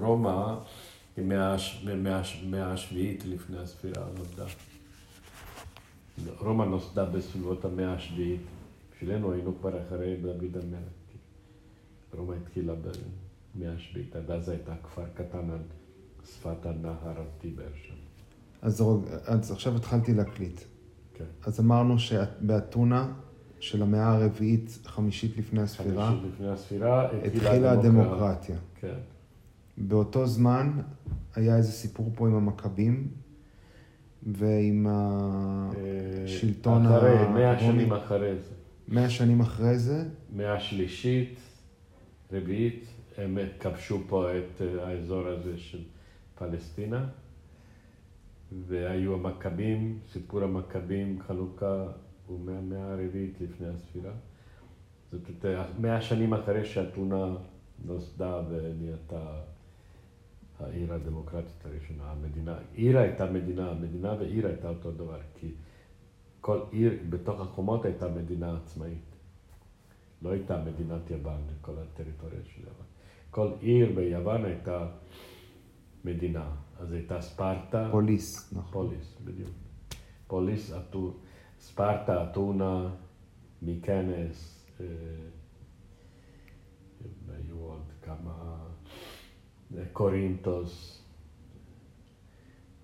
רומא 0.00 0.54
היא 1.16 1.24
מהמאה 1.24 2.72
השביעית 2.72 3.24
לפני 3.24 3.58
הספירה 3.58 4.04
נוסדה. 4.18 4.44
רומא 6.38 6.64
נוסדה 6.64 7.04
בסביבות 7.04 7.64
המאה 7.64 7.92
השביעית. 7.92 8.40
בשבילנו 8.92 9.32
היינו 9.32 9.58
כבר 9.60 9.82
אחרי 9.82 10.16
דוד 10.16 10.56
המלך. 10.62 10.96
רומא 12.14 12.34
התחילה 12.42 12.72
במאה 12.74 13.72
השביעית, 13.74 14.16
עד 14.16 14.30
אז 14.30 14.48
הייתה 14.48 14.72
כפר 14.82 15.04
קטן 15.14 15.50
על 15.50 15.58
שפת 16.24 16.66
הנהר 16.66 17.20
הטיבר 17.20 17.68
שם. 17.82 17.94
אז, 18.62 18.84
אז 19.24 19.50
עכשיו 19.50 19.76
התחלתי 19.76 20.14
להקליט. 20.14 20.60
כן. 21.14 21.24
אז 21.42 21.60
אמרנו 21.60 21.98
שבאתונה 21.98 23.12
של 23.60 23.82
המאה 23.82 24.14
הרביעית, 24.14 24.78
חמישית 24.84 25.36
לפני 25.36 25.62
הספירה, 25.62 26.08
חמישית 26.10 26.32
לפני 26.34 26.48
הספירה 26.48 27.10
התחילה 27.12 27.72
הדמוקרטיה. 27.72 28.56
כן. 28.80 28.94
באותו 29.78 30.26
זמן 30.26 30.72
היה 31.34 31.56
איזה 31.56 31.72
סיפור 31.72 32.12
פה 32.14 32.28
עם 32.28 32.34
המכבים 32.34 33.08
ועם 34.22 34.86
השלטון 34.90 36.86
אה, 36.86 36.98
אחרי, 36.98 37.28
מאה 37.28 37.58
שנים 37.58 37.92
אחרי 37.92 38.36
זה. 38.36 38.54
מאה 38.88 39.10
שנים 39.10 39.40
אחרי 39.40 39.78
זה? 39.78 40.04
מאה 40.32 40.60
שלישית, 40.60 41.40
רביעית, 42.32 42.84
הם 43.18 43.38
כבשו 43.60 44.00
פה 44.08 44.38
את 44.38 44.62
אה, 44.62 44.88
האזור 44.88 45.26
הזה 45.26 45.58
של 45.58 45.82
פלסטינה, 46.38 47.08
והיו 48.66 49.14
המכבים, 49.14 49.98
סיפור 50.12 50.42
המכבים, 50.42 51.18
חלוקה 51.26 51.86
הוא 52.26 52.40
מהמאה 52.40 52.92
הרביעית 52.92 53.40
לפני 53.40 53.66
הספירה. 53.68 54.12
זאת 55.12 55.44
אומרת, 55.44 55.66
מאה 55.80 56.00
שנים 56.00 56.34
אחרי 56.34 56.64
שאתונה 56.64 57.36
נוסדה 57.84 58.42
ונהייתה 58.50 59.40
העיר 60.60 60.94
הדמוקרטית 60.94 61.66
הראשונה, 61.66 62.10
המדינה, 62.10 62.58
עיר 62.72 62.98
הייתה 62.98 63.30
מדינה, 63.30 63.74
מדינה 63.74 64.14
ועיר 64.18 64.46
הייתה 64.46 64.68
אותו 64.68 64.90
דבר, 64.92 65.20
כי 65.34 65.54
כל 66.40 66.60
עיר 66.70 66.98
בתוך 67.10 67.40
החומות 67.40 67.84
הייתה 67.84 68.08
מדינה 68.08 68.56
עצמאית. 68.56 69.16
לא 70.22 70.30
הייתה 70.30 70.64
מדינת 70.64 71.10
יוון, 71.10 71.40
כל 71.60 71.72
הטריטוריה 71.78 72.40
של 72.44 72.60
יוון. 72.60 72.86
כל 73.30 73.50
עיר 73.60 73.92
ביוון 73.94 74.44
הייתה 74.44 74.88
מדינה. 76.04 76.50
אז 76.78 76.92
הייתה 76.92 77.20
ספרטה. 77.20 77.88
פוליס, 77.90 78.52
נכון. 78.52 78.88
פוליס, 78.88 79.16
בדיוק. 79.24 79.50
פוליס, 80.26 80.72
ספרטה, 81.60 82.24
אתונה, 82.30 82.90
מיקנס, 83.62 84.66
אה, 84.80 84.86
היו 87.28 87.58
עוד 87.58 87.92
כמה, 88.02 88.66
קורינטוס, 89.92 91.02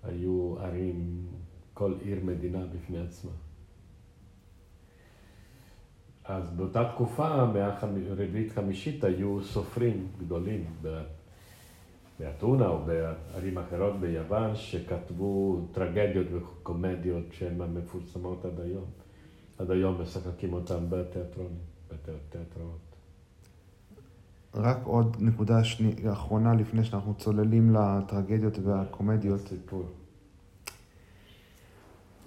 היו 0.03 0.55
ערים, 0.59 1.27
כל 1.73 1.93
עיר 2.01 2.19
מדינה 2.23 2.65
בפני 2.65 2.99
עצמה. 2.99 3.31
אז 6.25 6.49
באותה 6.49 6.91
תקופה, 6.93 7.45
מהרביעית 7.45 8.51
חמישית, 8.51 9.03
היו 9.03 9.43
סופרים 9.43 10.07
גדולים 10.19 10.65
באתונה 12.19 12.67
או 12.67 12.85
בערים 12.85 13.57
אחרות 13.57 13.99
ביוון, 13.99 14.55
שכתבו 14.55 15.61
טרגדיות 15.71 16.27
וקומדיות 16.31 17.25
שהן 17.31 17.61
המפורסמות 17.61 18.45
עד 18.45 18.59
היום. 18.59 18.85
עד 19.57 19.71
היום 19.71 20.01
משחקים 20.01 20.53
אותן 20.53 20.89
בתיאטרון, 20.89 21.53
בתיאטראות. 21.87 22.92
רק 24.55 24.77
עוד 24.83 25.17
נקודה 25.19 25.63
שני, 25.63 25.95
אחרונה 26.11 26.53
לפני 26.53 26.83
שאנחנו 26.83 27.13
צוללים 27.13 27.75
לטרגדיות 27.75 28.59
והקומדיות. 28.63 29.39
סיפור. 29.47 29.83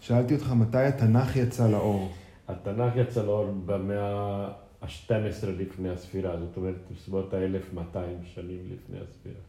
שאלתי 0.01 0.35
אותך 0.35 0.53
מתי 0.53 0.79
התנ"ך 0.79 1.37
יצא 1.37 1.69
לאור. 1.69 2.13
התנ"ך 2.49 2.97
יצא 2.97 3.25
לאור 3.25 3.53
במאה 3.67 4.49
ה-12 4.83 5.47
לפני 5.47 5.89
הספירה, 5.89 6.37
זאת 6.41 6.56
אומרת 6.56 6.75
בסביבות 6.93 7.34
ה-1200 7.34 7.97
שנים 8.25 8.61
לפני 8.73 8.99
הספירה. 9.00 9.41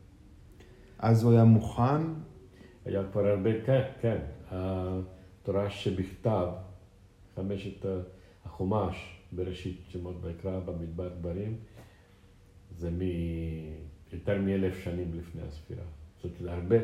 אז 0.99 1.23
הוא 1.23 1.31
היה 1.31 1.43
מוכן? 1.43 2.01
היה 2.85 3.03
כבר 3.11 3.25
הרבה, 3.25 3.49
כן, 3.65 3.81
כן. 4.01 4.17
התורה 4.51 5.69
שבכתב, 5.69 6.47
חמשת 7.35 7.85
החומש, 8.45 9.19
בראשית 9.31 9.81
שמות 9.87 10.15
ויקרא, 10.21 10.59
במדבר 10.59 11.09
דברים, 11.19 11.55
זה 12.77 12.91
מ... 12.91 12.99
יותר 14.13 14.41
מאלף 14.41 14.79
שנים 14.83 15.11
לפני 15.13 15.41
הספירה. 15.41 15.83
זאת 16.21 16.41
אומרת, 16.41 16.53
הרבה, 16.53 16.75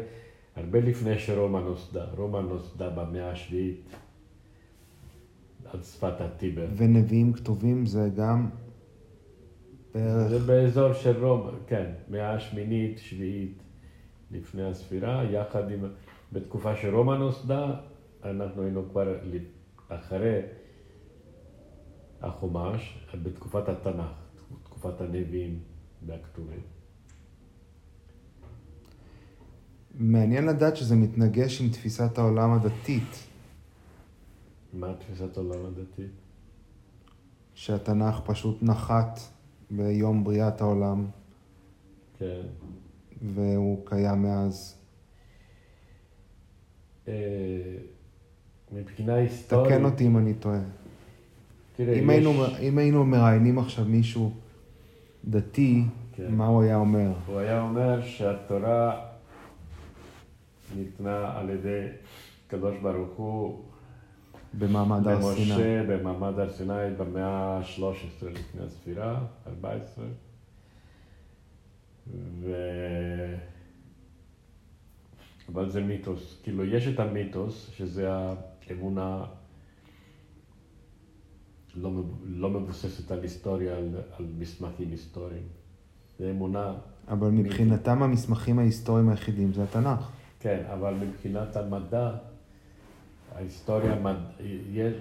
הרבה 0.55 0.79
לפני 0.79 1.19
שרומא 1.19 1.59
נוסדה. 1.59 2.05
רומא 2.17 2.39
נוסדה 2.39 2.89
במאה 2.89 3.31
השביעית. 3.31 3.95
על 5.65 5.81
שפת 5.81 6.21
הטיבר. 6.21 6.65
ונביאים 6.77 7.33
כתובים 7.33 7.85
זה 7.85 8.09
גם 8.15 8.49
בערך... 9.93 10.29
זה 10.29 10.39
באזור 10.39 10.93
של 10.93 11.25
רומא, 11.25 11.51
כן, 11.67 11.91
מאה 12.09 12.33
השמינית, 12.33 12.97
שביעית 12.97 13.63
לפני 14.31 14.63
הספירה, 14.63 15.23
יחד 15.23 15.71
עם... 15.71 15.85
בתקופה 16.33 16.75
שרומא 16.75 17.17
נוסדה, 17.17 17.75
אנחנו 18.23 18.61
היינו 18.61 18.89
כבר 18.89 19.15
אחרי 19.87 20.41
החומש, 22.21 23.05
בתקופת 23.23 23.69
התנ"ך, 23.69 24.11
תקופת 24.63 25.01
הנביאים 25.01 25.59
והכתובים. 26.05 26.61
מעניין 29.93 30.45
לדעת 30.45 30.77
שזה 30.77 30.95
מתנגש 30.95 31.61
עם 31.61 31.69
תפיסת 31.69 32.17
העולם 32.17 32.51
הדתית. 32.53 33.27
מה 34.73 34.93
תפיסת 34.93 35.37
העולם 35.37 35.65
הדתית? 35.65 36.11
שהתנ"ך 37.53 38.19
פשוט 38.25 38.63
נחת 38.63 39.19
ביום 39.71 40.23
בריאת 40.23 40.61
העולם. 40.61 41.05
כן. 42.17 42.41
והוא 43.21 43.85
קיים 43.85 44.21
מאז. 44.23 44.75
אה, 47.07 47.13
מבחינה 48.71 49.13
היסטורית... 49.15 49.73
תקן 49.73 49.85
אותי 49.85 50.07
אם 50.07 50.17
אני 50.17 50.33
טועה. 50.33 50.59
תראה, 51.75 51.93
אם, 51.93 52.09
יש... 52.09 52.15
היינו, 52.15 52.45
אם 52.59 52.77
היינו 52.77 53.05
מראיינים 53.05 53.59
עכשיו 53.59 53.85
מישהו 53.85 54.33
דתי, 55.25 55.83
כן. 56.11 56.35
מה 56.35 56.45
הוא 56.45 56.63
היה 56.63 56.75
אומר? 56.75 57.11
הוא 57.25 57.39
היה 57.39 57.61
אומר 57.61 58.01
שהתורה 58.01 59.01
ניתנה 60.75 61.39
על 61.39 61.49
ידי 61.49 61.87
הקדוש 62.47 62.75
ברוך 62.81 63.17
הוא 63.17 63.63
במעמד 64.53 65.07
הר 65.07 65.21
סיני. 65.21 65.49
למשה 65.49 65.83
במעמד 65.87 66.39
הר 66.39 66.49
סיני 66.49 66.95
במאה 66.97 67.57
ה-13 67.57 68.25
לפני 68.25 68.61
הספירה, 68.65 69.19
14. 69.47 70.05
ו... 72.41 72.55
אבל 75.53 75.69
זה 75.69 75.81
מיתוס. 75.81 76.39
כאילו, 76.43 76.65
יש 76.65 76.87
את 76.87 76.99
המיתוס, 76.99 77.71
שזה 77.75 78.09
האמונה 78.69 79.25
לא, 81.75 81.91
לא 82.23 82.49
מבוססת 82.49 83.11
על 83.11 83.21
היסטוריה, 83.21 83.77
על, 83.77 83.89
על 84.19 84.25
מסמכים 84.37 84.91
היסטוריים. 84.91 85.47
זה 86.19 86.29
אמונה... 86.29 86.73
אבל 87.07 87.29
מבחינתם 87.29 87.91
מיתוס. 87.91 88.03
המסמכים 88.03 88.59
ההיסטוריים 88.59 89.09
היחידים 89.09 89.53
זה 89.53 89.63
התנ"ך. 89.63 90.09
כן, 90.39 90.63
אבל 90.73 90.93
מבחינת 90.93 91.55
המדע, 91.55 92.11
ההיסטוריה, 93.35 93.95
מד... 93.95 94.15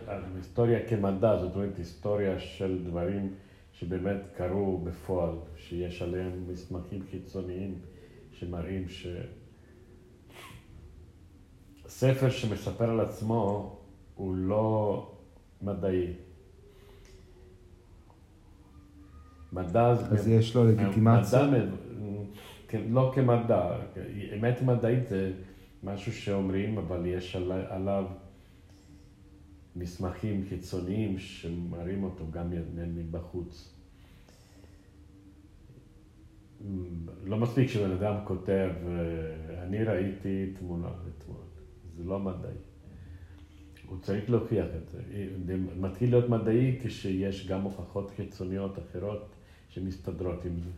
ההיסטוריה 0.06 0.88
כמדע, 0.88 1.38
זאת 1.38 1.55
אומרת 1.55 1.78
היסטוריה 1.78 2.38
של 2.38 2.84
דברים 2.84 3.34
שבאמת 3.72 4.21
קרו 4.37 4.78
בפועל, 4.84 5.34
שיש 5.56 6.03
עליהם 6.03 6.44
מסמכים 6.53 7.03
חיצוניים 7.10 7.75
שמראים 8.33 8.89
ש... 8.89 9.06
ספר 11.86 12.30
שמספר 12.30 12.91
על 12.91 13.01
עצמו 13.01 13.77
הוא 14.15 14.34
לא 14.36 15.10
מדעי. 15.63 16.13
מדע 19.53 19.95
זה... 19.95 20.07
אז 20.07 20.28
יש 20.28 20.57
לו 20.57 20.65
לגיטימציה? 20.65 21.47
מדע, 21.47 21.65
כן, 22.69 22.83
לא 22.91 23.13
כמדע. 23.15 23.77
אמת 24.39 24.63
מדעית 24.63 25.09
זה 25.09 25.33
משהו 25.83 26.13
שאומרים, 26.13 26.78
אבל 26.78 27.07
יש 27.07 27.37
עליו 27.69 28.04
מסמכים 29.77 30.45
חיצוניים 30.49 31.19
שמראים 31.19 32.04
אותו 32.04 32.25
גם 32.31 32.51
מבחוץ. 32.95 33.75
לא 37.25 37.37
מספיק 37.37 37.69
שבן 37.69 37.91
אדם 37.91 38.15
כותב, 38.25 38.71
אני 39.63 39.84
ראיתי 39.84 40.53
תמונה 40.59 40.89
אתמול, 40.89 41.41
זה 41.97 42.05
לא 42.05 42.19
מדעי. 42.19 42.53
הוא 43.87 43.98
צריך 44.01 44.31
להוכיח 44.31 44.66
את 44.83 44.89
זה. 44.89 45.03
זה 45.47 45.57
מתחיל 45.81 46.10
להיות 46.10 46.28
מדעי 46.28 46.78
כשיש 46.83 47.48
גם 47.48 47.63
הוכחות 47.63 48.10
חיצוניות 48.10 48.78
אחרות 48.78 49.34
שמסתדרות 49.72 50.45
עם 50.45 50.59
זה. 50.59 50.71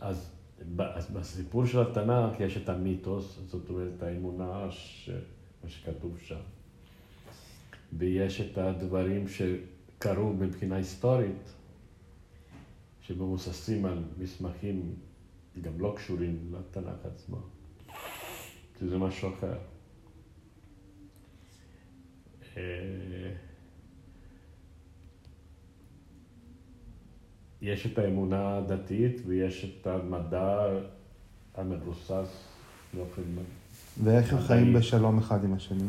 אז 0.00 0.30
אז 0.78 1.10
בסיפור 1.10 1.66
של 1.66 1.80
התנ"ך 1.80 2.40
יש 2.40 2.56
את 2.56 2.68
המיתוס, 2.68 3.38
זאת 3.46 3.68
אומרת 3.68 4.02
האמונה, 4.02 4.70
ש... 4.70 5.10
מה 5.64 5.70
שכתוב 5.70 6.18
שם. 6.18 6.40
ויש 7.92 8.40
את 8.40 8.58
הדברים 8.58 9.24
שקרו 9.28 10.32
מבחינה 10.32 10.76
היסטורית, 10.76 11.52
שמבוססים 13.00 13.84
על 13.84 14.04
מסמכים 14.18 14.94
גם 15.60 15.80
לא 15.80 15.94
קשורים 15.96 16.52
לתנ"ך 16.52 17.06
עצמו, 17.06 17.38
שזה 18.78 18.98
משהו 18.98 19.28
אחר. 19.34 19.58
יש 27.64 27.86
את 27.86 27.98
האמונה 27.98 28.56
הדתית 28.56 29.20
ויש 29.26 29.76
את 29.82 29.86
המדע 29.86 30.66
המבוסס 31.56 32.44
באופן... 32.94 33.22
ואיך 34.04 34.32
הם 34.32 34.38
מדעי. 34.38 34.48
חיים 34.48 34.72
בשלום 34.72 35.18
אחד 35.18 35.44
עם 35.44 35.54
השני? 35.54 35.88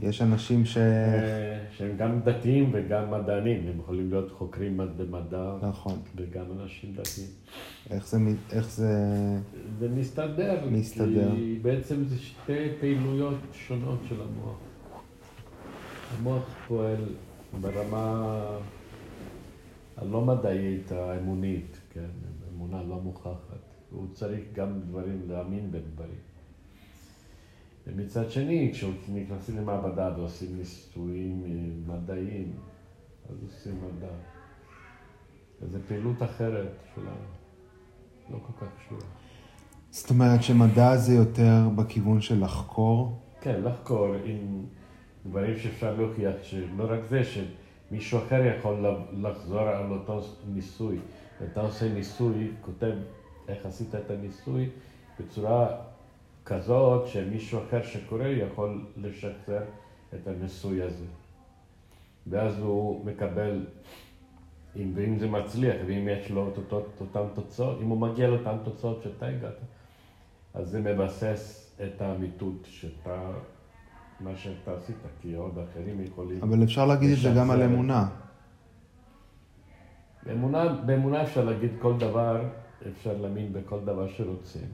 יש 0.00 0.22
אנשים 0.22 0.64
ש... 0.64 0.76
אה, 0.76 1.64
שהם 1.76 1.96
גם 1.96 2.20
דתיים 2.20 2.70
וגם 2.72 3.10
מדענים, 3.10 3.68
הם 3.68 3.78
יכולים 3.78 4.10
להיות 4.10 4.32
חוקרים 4.32 4.80
במדע 4.96 5.54
נכון. 5.62 5.98
וגם 6.16 6.44
אנשים 6.60 6.92
דתיים. 6.92 7.28
איך 7.90 8.06
זה... 8.08 8.18
איך 8.52 8.70
זה... 8.70 8.92
זה 9.78 9.88
מסתדר, 9.88 10.68
מסתדר. 10.70 11.30
כי 11.36 11.58
בעצם 11.62 12.04
זה 12.04 12.18
שתי 12.18 12.68
פעילויות 12.80 13.38
שונות 13.52 13.98
של 14.08 14.16
המוח. 14.20 14.56
המוח 16.18 16.44
פועל 16.68 17.04
ברמה 17.60 18.38
הלא 19.96 20.24
מדעית, 20.24 20.92
האמונית, 20.92 21.80
כן, 21.90 22.10
אמונה 22.54 22.82
לא 22.82 23.00
מוכחת. 23.00 23.72
הוא 23.90 24.06
צריך 24.12 24.40
גם 24.52 24.80
דברים, 24.80 25.22
להאמין 25.28 25.70
בדברים. 25.70 26.18
ומצד 27.86 28.30
שני, 28.30 28.70
כשנכנסים 28.72 29.56
למעבדה 29.56 30.14
ועושים 30.16 30.56
ניסויים 30.56 31.42
אה, 31.44 31.94
מדעיים, 31.94 32.52
אז 33.30 33.36
עושים 33.42 33.74
מדע. 33.74 34.12
אז 35.62 35.70
זו 35.70 35.78
פעילות 35.88 36.22
אחרת 36.22 36.72
שלנו, 36.94 37.26
לא 38.30 38.38
כל 38.46 38.66
כך 38.66 38.72
קשורה. 38.78 39.02
זאת 39.90 40.10
אומרת 40.10 40.42
שמדע 40.42 40.96
זה 40.96 41.14
יותר 41.14 41.68
בכיוון 41.76 42.20
של 42.20 42.44
לחקור? 42.44 43.18
כן, 43.40 43.60
לחקור 43.64 44.14
עם 44.24 44.64
דברים 45.26 45.58
שאפשר 45.58 45.96
להוכיח, 45.96 46.34
שלא 46.42 46.84
רק 46.88 47.00
זה, 47.08 47.24
שמישהו 47.92 48.18
אחר 48.18 48.44
יכול 48.44 48.86
לחזור 49.12 49.60
על 49.60 49.90
אותו 49.90 50.20
ניסוי. 50.46 50.98
אתה 51.44 51.60
עושה 51.60 51.88
ניסוי, 51.88 52.50
כותב 52.60 52.92
איך 53.48 53.66
עשית 53.66 53.94
את 53.94 54.10
הניסוי, 54.10 54.68
בצורה 55.20 55.76
כזאת 56.44 57.08
שמישהו 57.08 57.60
אחר 57.68 57.82
שקורא 57.82 58.26
יכול 58.26 58.84
לשחזר 58.96 59.62
את 60.14 60.26
הניסוי 60.26 60.82
הזה. 60.82 61.04
ואז 62.26 62.58
הוא 62.58 63.04
מקבל, 63.04 63.66
אם, 64.76 64.92
ואם 64.94 65.18
זה 65.18 65.28
מצליח, 65.28 65.76
ואם 65.86 66.08
יש 66.08 66.30
לו 66.30 66.48
את 66.48 66.72
אותן 67.00 67.24
תוצאות, 67.34 67.80
אם 67.80 67.88
הוא 67.88 67.98
מגיע 67.98 68.28
לאותן 68.28 68.56
תוצאות 68.64 69.02
שאתה 69.02 69.26
הגעת, 69.26 69.58
אז 70.54 70.68
זה 70.68 70.80
מבסס 70.80 71.74
את 71.84 72.02
האמיתות 72.02 72.66
שאתה, 72.70 73.30
מה 74.24 74.36
שאתה 74.36 74.74
עשית, 74.74 74.96
כי 75.20 75.34
עוד 75.34 75.58
אחרים 75.58 76.04
יכולים... 76.04 76.42
אבל 76.42 76.62
אפשר 76.62 76.86
להגיד 76.86 77.10
את 77.10 77.18
זה 77.18 77.30
גם 77.36 77.50
על. 77.50 77.62
אמונה. 77.62 78.08
באמונה, 80.26 80.74
באמונה 80.86 81.22
אפשר 81.22 81.44
להגיד 81.44 81.70
כל 81.80 81.98
דבר, 81.98 82.42
אפשר 82.88 83.16
להאמין 83.16 83.52
בכל 83.52 83.80
דבר 83.84 84.08
שרוצים. 84.08 84.68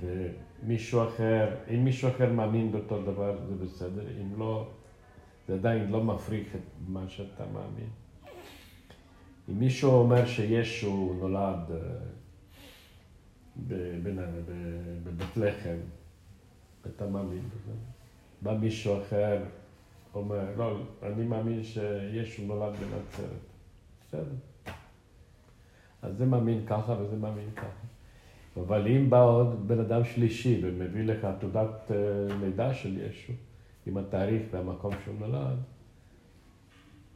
ומישהו 0.00 1.04
אחר, 1.04 1.54
אם 1.74 1.84
מישהו 1.84 2.08
אחר 2.08 2.32
מאמין 2.32 2.72
באותו 2.72 3.02
דבר, 3.02 3.38
זה 3.48 3.64
בסדר, 3.64 4.04
אם 4.20 4.38
לא, 4.38 4.68
זה 5.48 5.54
עדיין 5.54 5.90
לא 5.90 6.04
מפריך 6.04 6.54
את 6.54 6.88
מה 6.88 7.08
שאתה 7.08 7.44
מאמין. 7.52 7.88
אם 9.48 9.58
מישהו 9.58 9.90
אומר 9.90 10.26
שישו 10.26 11.16
נולד 11.20 11.70
אה, 11.70 11.76
בבית 15.04 15.36
לחם, 15.36 15.76
אתה 16.86 17.06
מאמין 17.06 17.42
בזה. 17.42 17.72
בא 18.46 18.54
מישהו 18.54 18.98
אחר, 19.02 19.38
אומר, 20.14 20.44
לא, 20.56 20.78
אני 21.02 21.24
מאמין 21.24 21.62
שישו 21.62 22.42
נולד 22.42 22.72
בנצרת. 22.72 23.46
בסדר. 24.00 24.34
אז 26.02 26.16
זה 26.16 26.26
מאמין 26.26 26.66
ככה 26.66 26.92
וזה 26.92 27.16
מאמין 27.16 27.50
ככה. 27.56 27.86
אבל 28.66 28.86
אם 28.88 29.10
בא 29.10 29.22
עוד 29.22 29.68
בן 29.68 29.80
אדם 29.80 30.04
שלישי 30.04 30.60
ומביא 30.64 31.04
לך 31.04 31.26
תעודת 31.40 31.90
אה, 31.90 32.36
לידה 32.40 32.74
של 32.74 32.98
ישו, 32.98 33.32
עם 33.86 33.96
התאריך 33.96 34.42
והמקום 34.50 34.92
שהוא 35.04 35.14
נולד, 35.20 35.58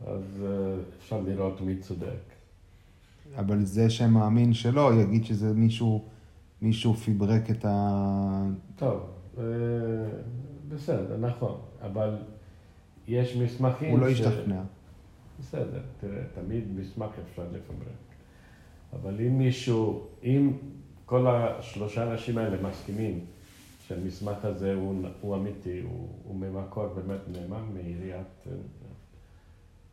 אז 0.06 0.44
אה, 0.44 0.74
אפשר 0.98 1.20
לראות 1.20 1.60
מי 1.60 1.76
צודק. 1.76 2.20
אבל 3.36 3.64
זה 3.64 3.90
שמאמין 3.90 4.52
שלא, 4.52 4.94
יגיד 4.94 5.24
שזה 5.24 5.52
מישהו, 5.54 6.04
מישהו 6.62 6.94
פיברק 6.94 7.50
את 7.50 7.64
ה... 7.64 8.46
טוב, 8.76 9.00
אה, 9.38 9.44
בסדר, 10.74 11.16
נכון, 11.16 11.60
אבל 11.82 12.16
יש 13.08 13.36
מסמכים 13.36 13.90
הוא 13.90 13.98
לא 13.98 14.08
השתכנע. 14.08 14.62
בסדר, 15.40 15.80
תראה, 16.00 16.22
תמיד 16.34 16.64
מסמך 16.76 17.10
אפשר 17.30 17.42
לפברק. 17.42 18.00
אבל 18.92 19.20
אם 19.20 19.38
מישהו, 19.38 20.06
אם 20.24 20.52
כל 21.06 21.26
השלושה 21.26 22.12
אנשים 22.12 22.38
האלה 22.38 22.68
מסכימים 22.68 23.24
שהמסמך 23.86 24.44
הזה 24.44 24.74
הוא, 24.74 24.94
הוא 25.20 25.36
אמיתי, 25.36 25.80
הוא, 25.80 26.08
הוא 26.24 26.36
ממקור 26.36 26.86
באמת 26.86 27.20
נאמן 27.28 27.62
מעיריית... 27.74 28.46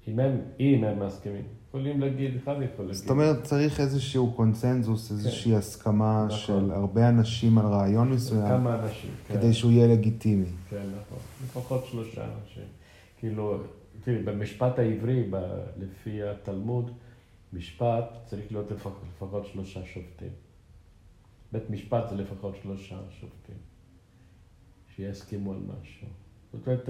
אם 0.07 0.19
הם, 0.19 0.41
אם 0.59 0.83
הם 0.83 1.05
מסכימים, 1.05 1.43
יכולים 1.67 2.01
להגיד, 2.01 2.35
אחד 2.35 2.55
יכול 2.61 2.85
להגיד. 2.85 2.93
זאת 2.93 3.09
אומרת, 3.09 3.43
צריך 3.43 3.79
איזשהו 3.79 4.33
קונצנזוס, 4.33 5.11
איזושהי 5.11 5.55
הסכמה 5.55 6.25
נכון. 6.25 6.37
של 6.37 6.71
הרבה 6.71 7.09
אנשים 7.09 7.57
על 7.57 7.65
רעיון 7.65 8.11
מסוים, 8.11 8.47
כמה 8.47 8.79
אנשים, 8.79 9.11
כן. 9.27 9.33
כדי 9.33 9.53
שהוא 9.53 9.71
יהיה 9.71 9.87
לגיטימי. 9.87 10.45
כן, 10.69 10.83
נכון. 11.01 11.17
לפחות 11.45 11.85
שלושה 11.85 12.23
אנשים. 12.23 12.63
כאילו, 13.19 13.57
תראי, 14.03 14.23
במשפט 14.23 14.79
העברי, 14.79 15.27
ב, 15.29 15.35
לפי 15.77 16.23
התלמוד, 16.23 16.91
משפט 17.53 18.05
צריך 18.25 18.51
להיות 18.51 18.71
לפחות, 18.71 19.01
לפחות 19.15 19.45
שלושה 19.45 19.79
שופטים. 19.85 20.31
בית 21.51 21.69
משפט 21.69 22.09
זה 22.09 22.15
לפחות 22.15 22.55
שלושה 22.63 22.95
שופטים, 23.09 23.55
שיסכימו 24.95 25.53
על 25.53 25.59
משהו. 25.59 26.07
זאת 26.53 26.67
אומרת, 26.67 26.89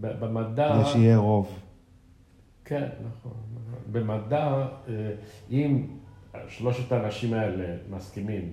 במדע... 0.00 0.72
כדי 0.74 0.92
שיהיה 0.92 1.16
רוב. 1.16 1.58
כן, 2.64 2.88
נכון. 3.00 3.32
נכון. 3.54 3.92
במדע, 3.92 4.66
אה, 4.88 5.14
אם 5.50 5.86
שלושת 6.48 6.92
האנשים 6.92 7.34
האלה 7.34 7.76
מסכימים 7.90 8.50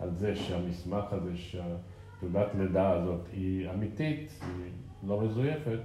על 0.00 0.10
זה 0.14 0.36
שהמסמך 0.36 1.04
הזה, 1.10 1.36
שהתעודת 1.36 2.46
לידה 2.58 2.90
הזאת 2.90 3.26
היא 3.32 3.70
אמיתית, 3.70 4.30
היא 4.40 4.72
לא 5.08 5.20
מזויפת, 5.20 5.80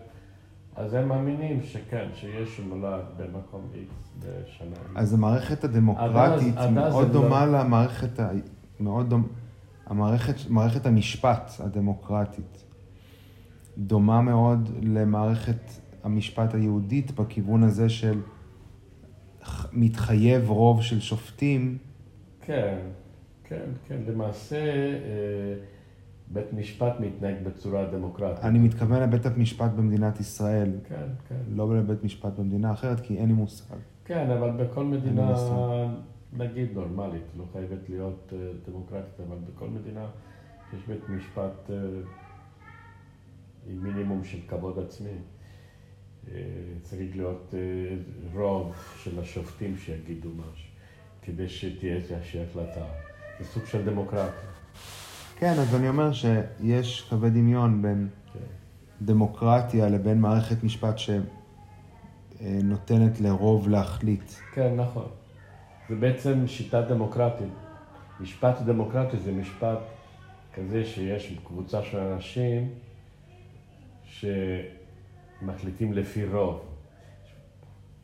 אז 0.76 0.94
הם 0.94 1.08
מאמינים 1.08 1.64
שכן, 1.64 2.08
שישו 2.14 2.64
נולד 2.64 3.04
במקום 3.18 3.62
X 3.74 4.20
בשנה. 4.20 4.76
אז 4.96 5.14
המערכת 5.14 5.64
הדמוקרטית 5.64 6.58
עד 6.58 6.70
מאוד 6.70 7.12
דומה 7.12 7.46
למערכת, 7.46 8.20
ה... 8.20 8.30
מאוד 8.80 9.10
דומה, 9.10 9.28
המערכת, 9.86 10.50
מערכת 10.50 10.86
המשפט 10.86 11.52
הדמוקרטית 11.60 12.64
דומה 13.78 14.22
מאוד 14.22 14.70
למערכת 14.82 15.72
המשפט 16.08 16.54
היהודית 16.54 17.12
בכיוון 17.12 17.64
הזה 17.64 17.90
של 17.90 18.22
מתחייב 19.74 20.50
רוב 20.50 20.82
של 20.82 21.00
שופטים, 21.00 21.78
כן, 22.42 22.78
כן, 23.44 23.70
כן. 23.88 23.98
למעשה, 24.08 24.58
אה, 24.58 25.56
בית 26.28 26.54
משפט 26.54 27.00
מתנהג 27.00 27.36
בצורה 27.44 27.86
דמוקרטית. 27.86 28.44
אני 28.44 28.60
מתכוון 28.60 29.02
לבית 29.02 29.26
המשפט 29.26 29.72
במדינת 29.72 30.20
ישראל, 30.20 30.72
כן, 30.84 31.08
כן. 31.30 31.36
לא 31.50 31.78
לבית 31.78 32.04
משפט 32.04 32.40
במדינה 32.40 32.72
אחרת, 32.72 33.00
כי 33.00 33.18
אין 33.18 33.28
לי 33.28 33.34
מושג. 33.34 33.76
כן, 34.06 34.30
אבל 34.30 34.52
בכל 34.52 34.86
מדינה. 34.86 35.34
נגיד 36.34 36.70
נורמלית, 36.74 37.24
לא 37.38 37.44
חייבת 37.54 37.90
להיות 37.90 38.34
אה, 38.34 38.38
דמוקרטית, 38.68 39.20
אבל 39.28 39.38
בכל 39.54 39.68
מדינה 39.68 40.06
יש 40.74 40.88
בית 40.88 41.10
משפט 41.10 41.70
אה, 41.70 41.76
עם 43.68 43.84
מינימום 43.84 44.24
של 44.24 44.38
כבוד 44.48 44.80
עצמי. 44.80 45.18
אה, 46.36 46.42
צריך 46.82 47.16
להיות 47.16 47.54
אה, 47.54 47.60
רוב 48.34 48.76
של 49.04 49.20
השופטים 49.20 49.78
שיגידו 49.78 50.30
משהו, 50.30 50.70
כדי 51.22 51.50
שתהיה 51.50 51.96
איזושהי 51.96 52.44
החלטה. 52.44 52.86
זה 53.40 53.46
סוג 53.46 53.66
של 53.66 53.86
דמוקרטיה. 53.86 54.50
כן, 55.36 55.54
אז 55.60 55.76
אני 55.76 55.90
אומר 55.90 56.14
שיש 56.14 57.08
קווי 57.10 57.30
דמיון 57.30 57.82
בין 57.82 58.08
כן. 58.34 58.40
דמוקרטיה 59.02 59.90
לבין 59.90 60.22
מערכת 60.22 60.64
משפט 60.64 60.96
שנותנת 62.40 63.22
לרוב 63.22 63.70
להחליט. 63.70 64.32
כן, 64.54 64.76
נכון. 64.76 65.08
זה 65.90 65.96
בעצם 65.96 66.48
שיטה 66.48 66.82
דמוקרטית. 66.82 67.54
משפט 68.20 68.62
דמוקרטי 68.62 69.18
זה 69.18 69.32
משפט 69.32 69.80
כזה 70.54 70.86
שיש 70.86 71.34
קבוצה 71.44 71.84
של 71.84 71.98
אנשים 71.98 72.70
שמחליטים 75.40 75.94
לפי 75.94 76.26
רוב. 76.26 76.62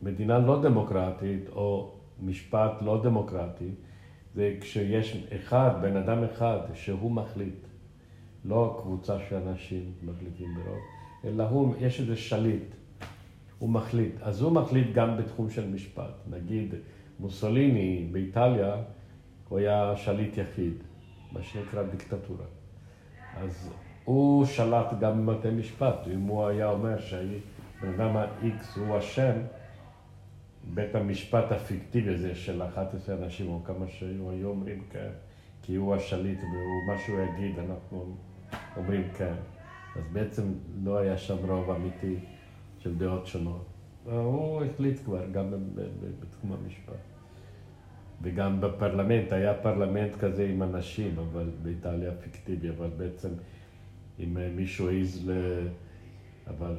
מדינה 0.02 0.38
לא 0.38 0.62
דמוקרטית 0.62 1.48
או 1.48 1.94
משפט 2.22 2.72
לא 2.82 3.02
דמוקרטי 3.02 3.70
זה 4.34 4.56
כשיש 4.60 5.26
אחד, 5.36 5.70
בן 5.82 5.96
אדם 5.96 6.24
אחד, 6.24 6.58
שהוא 6.74 7.10
מחליט. 7.12 7.66
לא 8.44 8.80
קבוצה 8.82 9.18
של 9.28 9.36
אנשים 9.36 9.92
מחליטים 10.02 10.54
ברוב, 10.54 10.78
אלא 11.24 11.42
הוא, 11.42 11.74
יש 11.80 12.00
איזה 12.00 12.16
שליט, 12.16 12.74
הוא 13.58 13.70
מחליט. 13.70 14.14
אז 14.20 14.42
הוא 14.42 14.52
מחליט 14.52 14.94
גם 14.94 15.16
בתחום 15.16 15.50
של 15.50 15.70
משפט. 15.70 16.14
נגיד, 16.30 16.74
מוסוליני 17.20 18.08
באיטליה, 18.12 18.76
הוא 19.48 19.58
היה 19.58 19.96
שליט 19.96 20.38
יחיד, 20.38 20.74
מה 21.32 21.42
שנקרא 21.42 21.82
דיקטטורה. 21.82 22.46
אז 23.36 23.70
הוא 24.04 24.44
שלט 24.44 24.86
גם 25.00 25.26
במטה 25.26 25.50
משפט. 25.50 26.08
אם 26.14 26.20
הוא 26.20 26.46
היה 26.46 26.70
אומר 26.70 26.98
שהבן 26.98 27.94
אדם 27.94 28.16
ה-X 28.16 28.80
הוא 28.80 28.98
אשם, 28.98 29.32
בית 30.74 30.94
המשפט 30.94 31.52
הפיקטיבי 31.52 32.14
הזה 32.14 32.34
של 32.34 32.62
11 32.62 33.16
אנשים, 33.16 33.48
או 33.48 33.60
כמה 33.64 33.88
שהיו 33.88 34.30
היו 34.30 34.48
אומרים 34.48 34.82
כן, 34.90 35.10
כי 35.62 35.74
הוא 35.74 35.94
השליט 35.94 36.38
ומה 36.42 36.98
שהוא 36.98 37.20
יגיד, 37.20 37.58
אנחנו 37.58 38.16
אומרים 38.76 39.02
כן. 39.18 39.34
אז 39.96 40.02
בעצם 40.12 40.42
לא 40.84 40.98
היה 40.98 41.18
שם 41.18 41.36
רוב 41.50 41.70
אמיתי 41.70 42.16
של 42.78 42.98
דעות 42.98 43.26
שונות. 43.26 43.64
הוא 44.04 44.64
החליט 44.64 45.04
כבר, 45.04 45.30
גם 45.32 45.54
בתחום 46.20 46.52
המשפט. 46.52 46.94
וגם 48.22 48.60
בפרלמנט, 48.60 49.32
היה 49.32 49.54
פרלמנט 49.54 50.14
כזה 50.14 50.44
עם 50.44 50.62
אנשים, 50.62 51.18
אבל 51.18 51.50
באיטליה 51.62 52.12
פיקטיבי, 52.12 52.68
אבל 52.70 52.90
בעצם 52.96 53.28
אם 54.20 54.56
מישהו 54.56 54.88
העז 54.88 55.30
ל... 55.30 55.32
אבל 56.46 56.76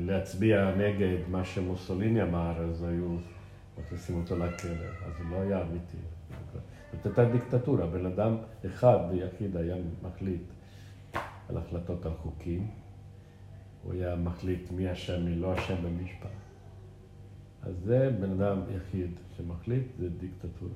להצביע 0.00 0.74
נגד 0.76 1.18
מה 1.30 1.44
שמוסוליני 1.44 2.22
אמר, 2.22 2.64
אז 2.64 2.82
היו 2.82 3.16
מכניסים 3.78 4.16
אותו 4.16 4.36
לכלא, 4.36 4.70
אז 5.06 5.12
זה 5.18 5.24
לא 5.30 5.40
היה 5.40 5.62
אמיתי. 5.62 5.96
זאת 6.92 7.06
הייתה 7.06 7.32
דיקטטורה, 7.32 7.86
בן 7.86 8.06
אדם 8.06 8.36
אחד 8.66 8.98
ויחיד 9.10 9.56
היה 9.56 9.76
מחליט 10.02 10.42
על 11.48 11.56
החלטות 11.56 12.06
על 12.06 12.12
חוקים, 12.14 12.66
הוא 13.82 13.92
היה 13.92 14.16
מחליט 14.16 14.70
מי 14.70 14.92
אשם, 14.92 15.24
מי 15.24 15.34
לא 15.34 15.54
אשם 15.54 15.74
במשפט. 15.84 16.28
אז 17.62 17.74
זה 17.84 18.10
בן 18.20 18.30
אדם 18.30 18.60
יחיד 18.76 19.10
שמחליט, 19.36 19.82
זה 19.98 20.08
דיקטטורה. 20.10 20.74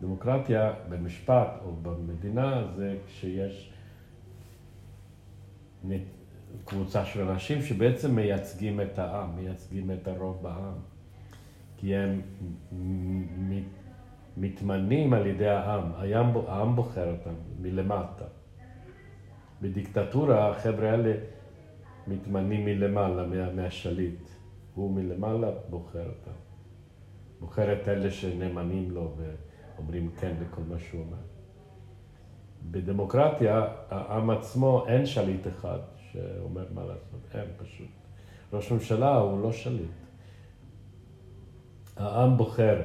דמוקרטיה 0.00 0.72
במשפט 0.88 1.48
או 1.64 1.72
במדינה 1.82 2.72
זה 2.76 2.96
כשיש 3.06 3.71
קבוצה 6.64 7.04
של 7.04 7.28
אנשים 7.28 7.62
שבעצם 7.62 8.14
מייצגים 8.14 8.80
את 8.80 8.98
העם, 8.98 9.36
מייצגים 9.36 9.90
את 9.90 10.08
הרוב 10.08 10.42
בעם. 10.42 10.74
כי 11.76 11.96
הם 11.96 12.20
מתמנים 14.36 15.12
על 15.12 15.26
ידי 15.26 15.48
העם, 15.48 15.92
העם, 15.96 16.36
העם 16.46 16.76
בוחר 16.76 17.10
אותם 17.10 17.34
מלמטה. 17.60 18.24
בדיקטטורה 19.62 20.50
החבר'ה 20.50 20.90
האלה 20.90 21.12
מתמנים 22.06 22.64
מלמעלה, 22.64 23.26
מה, 23.26 23.52
מהשליט. 23.52 24.28
הוא 24.74 24.90
מלמעלה 24.90 25.50
בוחר 25.70 26.06
אותם. 26.06 26.36
בוחר 27.40 27.72
את 27.72 27.88
אלה 27.88 28.10
שנאמנים 28.10 28.90
לו 28.90 29.14
ואומרים 29.16 30.10
כן 30.10 30.34
לכל 30.40 30.62
מה 30.68 30.78
שהוא 30.78 31.00
אומר. 31.00 31.31
בדמוקרטיה, 32.70 33.66
העם 33.90 34.30
עצמו, 34.30 34.86
אין 34.88 35.06
שליט 35.06 35.46
אחד 35.46 35.78
שאומר 36.12 36.66
מה 36.74 36.82
לעשות, 36.84 37.20
אין 37.34 37.46
פשוט. 37.56 37.86
ראש 38.52 38.72
ממשלה 38.72 39.16
הוא 39.16 39.42
לא 39.42 39.52
שליט. 39.52 39.90
העם 41.96 42.36
בוחר 42.36 42.82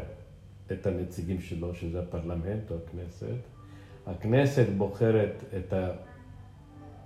את 0.72 0.88
הנציגים 0.88 1.41
שלו, 1.41 1.75
שזה 1.75 2.00
הפרלמנט 2.00 2.72
או 2.72 2.75
הכנסת. 2.86 3.38
הכנסת 4.07 4.65
בוחרת 4.77 5.43
את 5.57 5.74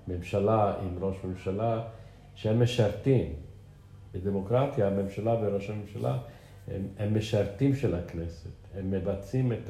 הממשלה 0.07 0.75
עם 0.81 1.03
ראש 1.03 1.15
ממשלה 1.23 1.83
שהם 2.35 2.63
משרתים. 2.63 3.33
בדמוקרטיה 4.13 4.87
הממשלה 4.87 5.35
וראש 5.41 5.69
הממשלה 5.69 6.17
הם, 6.67 6.87
הם 6.97 7.17
משרתים 7.17 7.75
של 7.75 7.95
הכנסת, 7.95 8.49
הם 8.73 8.91
מבצעים 8.91 9.51
את, 9.51 9.69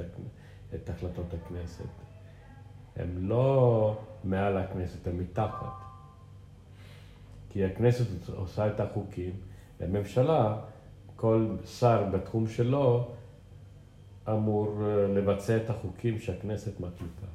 את 0.75 0.89
החלטות 0.89 1.34
הכנסת. 1.34 2.00
הם 2.95 3.07
לא 3.17 3.98
מעל 4.24 4.57
הכנסת, 4.57 5.07
הם 5.07 5.19
מתחת. 5.19 5.81
כי 7.50 7.65
הכנסת 7.65 8.05
עושה 8.36 8.67
את 8.67 8.79
החוקים, 8.79 9.31
והממשלה, 9.79 10.57
כל 11.15 11.48
שר 11.65 12.03
בתחום 12.13 12.48
שלו 12.48 13.07
אמור 14.29 14.81
אה, 14.81 15.07
לבצע 15.07 15.57
את 15.57 15.69
החוקים 15.69 16.19
שהכנסת 16.19 16.79
מחליטה. 16.79 17.25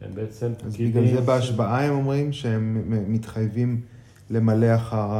הם 0.00 0.14
בעצם 0.14 0.52
אז 0.66 0.76
בגלל 0.76 1.06
זה 1.06 1.20
בהשבעה 1.20 1.84
הם 1.84 1.94
אומרים 1.94 2.32
שהם 2.32 2.84
מתחייבים 3.12 3.80
למלא 4.30 4.74
אחר 4.74 5.10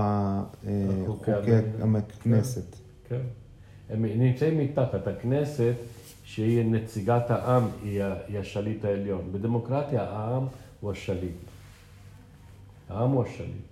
אה, 0.67 0.73
חוקי 1.07 1.33
הכנסת. 1.33 2.77
כן, 3.09 3.17
כן. 3.89 3.95
הם 3.95 4.05
נמצאים 4.05 4.59
מתחת. 4.59 5.07
הכנסת, 5.07 5.75
שהיא 6.35 6.65
נציגת 6.65 7.31
העם, 7.31 7.63
היא 7.83 8.39
השליט 8.39 8.85
העליון. 8.85 9.33
בדמוקרטיה 9.33 10.03
העם 10.03 10.47
הוא 10.81 10.93
השליט. 10.93 11.37
העם 12.89 13.11
הוא 13.11 13.25
השליט. 13.25 13.67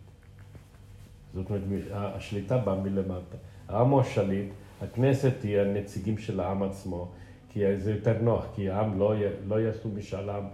זאת 1.35 1.51
אומרת, 1.51 1.63
השליטה 1.93 2.59
באה 2.59 2.75
מלמטה. 2.75 3.37
העם 3.69 3.91
הוא 3.91 4.01
השליט, 4.01 4.49
הכנסת 4.83 5.33
היא 5.43 5.59
הנציגים 5.59 6.19
של 6.19 6.41
העם 6.41 6.63
עצמו, 6.63 7.09
כי 7.53 7.77
זה 7.79 7.91
יותר 7.91 8.23
נוח, 8.23 8.45
כי 8.55 8.71
העם 8.71 8.99
לא, 8.99 9.15
לא 9.49 9.61
יעשו 9.61 9.89
משאל 9.89 10.31
עם 10.31 10.45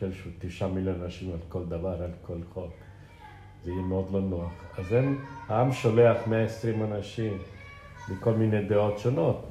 של 0.00 0.10
תשעה 0.38 0.68
מיליון 0.68 1.02
אנשים 1.02 1.32
על 1.32 1.38
כל 1.48 1.64
דבר, 1.64 2.02
על 2.02 2.10
כל 2.26 2.38
חוק. 2.54 2.72
זה 3.64 3.70
יהיה 3.70 3.82
מאוד 3.82 4.06
לא 4.12 4.20
נוח. 4.20 4.52
אז 4.78 4.92
הם, 4.92 5.18
העם 5.48 5.72
שולח 5.72 6.16
120 6.26 6.82
אנשים 6.82 7.38
מכל 8.08 8.32
מיני 8.32 8.64
דעות 8.64 8.98
שונות, 8.98 9.48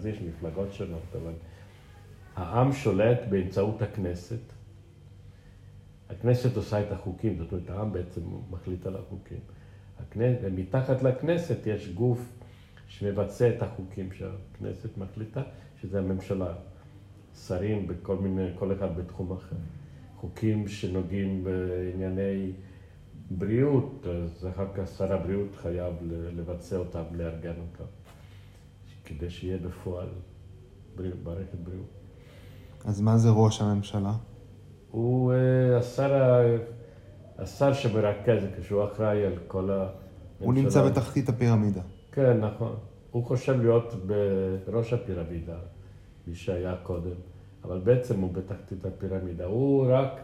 זה 0.00 0.10
יש 0.10 0.20
מפלגות 0.20 0.72
שונות, 0.72 1.16
אבל 1.22 1.32
העם 2.36 2.72
שולט 2.72 3.18
באמצעות 3.30 3.82
הכנסת. 3.82 4.40
הכנסת 6.10 6.56
עושה 6.56 6.80
את 6.80 6.92
החוקים, 6.92 7.38
זאת 7.38 7.52
אומרת, 7.52 7.70
העם 7.70 7.92
בעצם 7.92 8.20
מחליט 8.50 8.86
על 8.86 8.96
החוקים. 8.96 9.38
הכנסת, 10.00 10.40
מתחת 10.54 11.02
לכנסת 11.02 11.66
יש 11.66 11.88
גוף 11.88 12.32
שמבצע 12.88 13.48
את 13.48 13.62
החוקים 13.62 14.12
שהכנסת 14.12 14.98
מחליטה, 14.98 15.42
שזה 15.82 15.98
הממשלה. 15.98 16.54
שרים 17.46 17.86
בכל 17.86 18.16
מיני, 18.16 18.48
כל 18.58 18.72
אחד 18.72 18.96
בתחום 18.96 19.32
אחר. 19.32 19.56
חוקים 20.16 20.68
שנוגעים 20.68 21.44
בענייני 21.44 22.52
בריאות, 23.30 24.06
אז 24.06 24.46
אחר 24.50 24.66
כך 24.74 24.88
שר 24.88 25.12
הבריאות 25.12 25.56
חייב 25.56 25.94
לבצע 26.10 26.76
אותם, 26.76 27.02
לארגן 27.12 27.54
אותם, 27.60 27.84
כדי 29.06 29.30
שיהיה 29.30 29.58
בפועל 29.58 30.08
מערכת 31.24 31.58
בריאות. 31.64 31.86
אז 32.84 33.00
מה 33.00 33.18
זה 33.18 33.28
ראש 33.30 33.60
הממשלה? 33.60 34.12
הוא 34.90 35.32
uh, 35.32 35.78
השר, 35.78 36.12
השר 37.38 37.72
שמרכז, 37.72 38.42
כשהוא 38.60 38.84
אחראי 38.84 39.26
על 39.26 39.32
כל 39.46 39.70
הממשלה. 39.70 39.90
הוא 40.38 40.54
נמצא 40.54 40.90
בתחתית 40.90 41.28
הפירמידה. 41.28 41.80
כן, 42.12 42.40
נכון. 42.40 42.76
הוא 43.10 43.24
חושב 43.24 43.60
להיות 43.60 43.94
בראש 44.06 44.92
הפירמידה, 44.92 45.56
מי 46.26 46.34
שהיה 46.34 46.74
קודם. 46.82 47.16
אבל 47.64 47.78
בעצם 47.78 48.20
הוא 48.20 48.32
בתחתית 48.32 48.84
הפירמידה. 48.84 49.44
הוא 49.44 49.86
רק, 49.88 50.20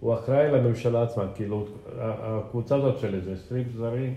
הוא 0.00 0.14
אחראי 0.14 0.50
לממשלה 0.50 1.02
עצמה, 1.02 1.24
כאילו, 1.34 1.66
הקבוצה 1.98 2.76
הזאת 2.76 2.98
של 2.98 3.14
איזה 3.14 3.32
20 3.32 3.64
שרים, 3.76 4.14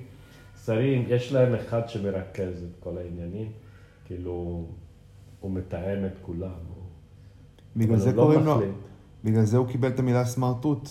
שרים, 0.65 1.05
יש 1.07 1.33
להם 1.33 1.55
אחד 1.55 1.89
שמרכז 1.89 2.63
את 2.63 2.83
כל 2.83 2.97
העניינים, 2.97 3.51
כאילו, 4.11 4.65
הוא 5.39 5.51
מתאם 5.51 6.05
את 6.05 6.17
כולם. 6.21 6.49
בגלל 7.75 7.97
זה 7.97 8.11
לא 8.11 8.21
קוראים 8.21 8.45
לו, 8.45 8.59
בגלל 9.23 9.43
זה 9.43 9.57
הוא 9.57 9.67
קיבל 9.67 9.87
את 9.87 9.99
המילה 9.99 10.25
סמרטוט 10.25 10.89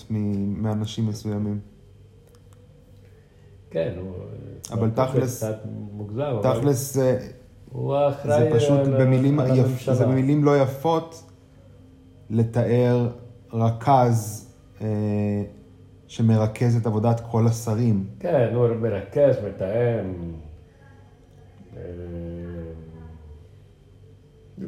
מאנשים 0.57 1.07
מסוימים. 1.07 1.61
כן, 3.71 3.95
הוא... 4.01 4.15
אבל 4.71 4.91
תכלס, 4.91 5.45
מוגזם, 5.93 6.37
תכלס 6.43 6.95
זה... 6.95 7.29
הוא 7.73 7.97
אחראי 8.09 8.51
זה 8.51 8.57
פשוט 8.57 8.81
במילים, 9.01 9.41
יפ, 9.55 9.93
זה 9.93 10.07
במילים 10.07 10.45
לא 10.45 10.63
יפות, 10.63 11.31
לתאר 12.31 13.09
רכז 13.53 14.51
אה, 14.81 15.43
שמרכז 16.07 16.77
את 16.77 16.87
עבודת 16.87 17.21
כל 17.31 17.47
השרים. 17.47 18.07
כן, 18.21 18.51
הוא 18.55 18.69
מרכז, 18.69 19.37
מתאם, 19.47 20.33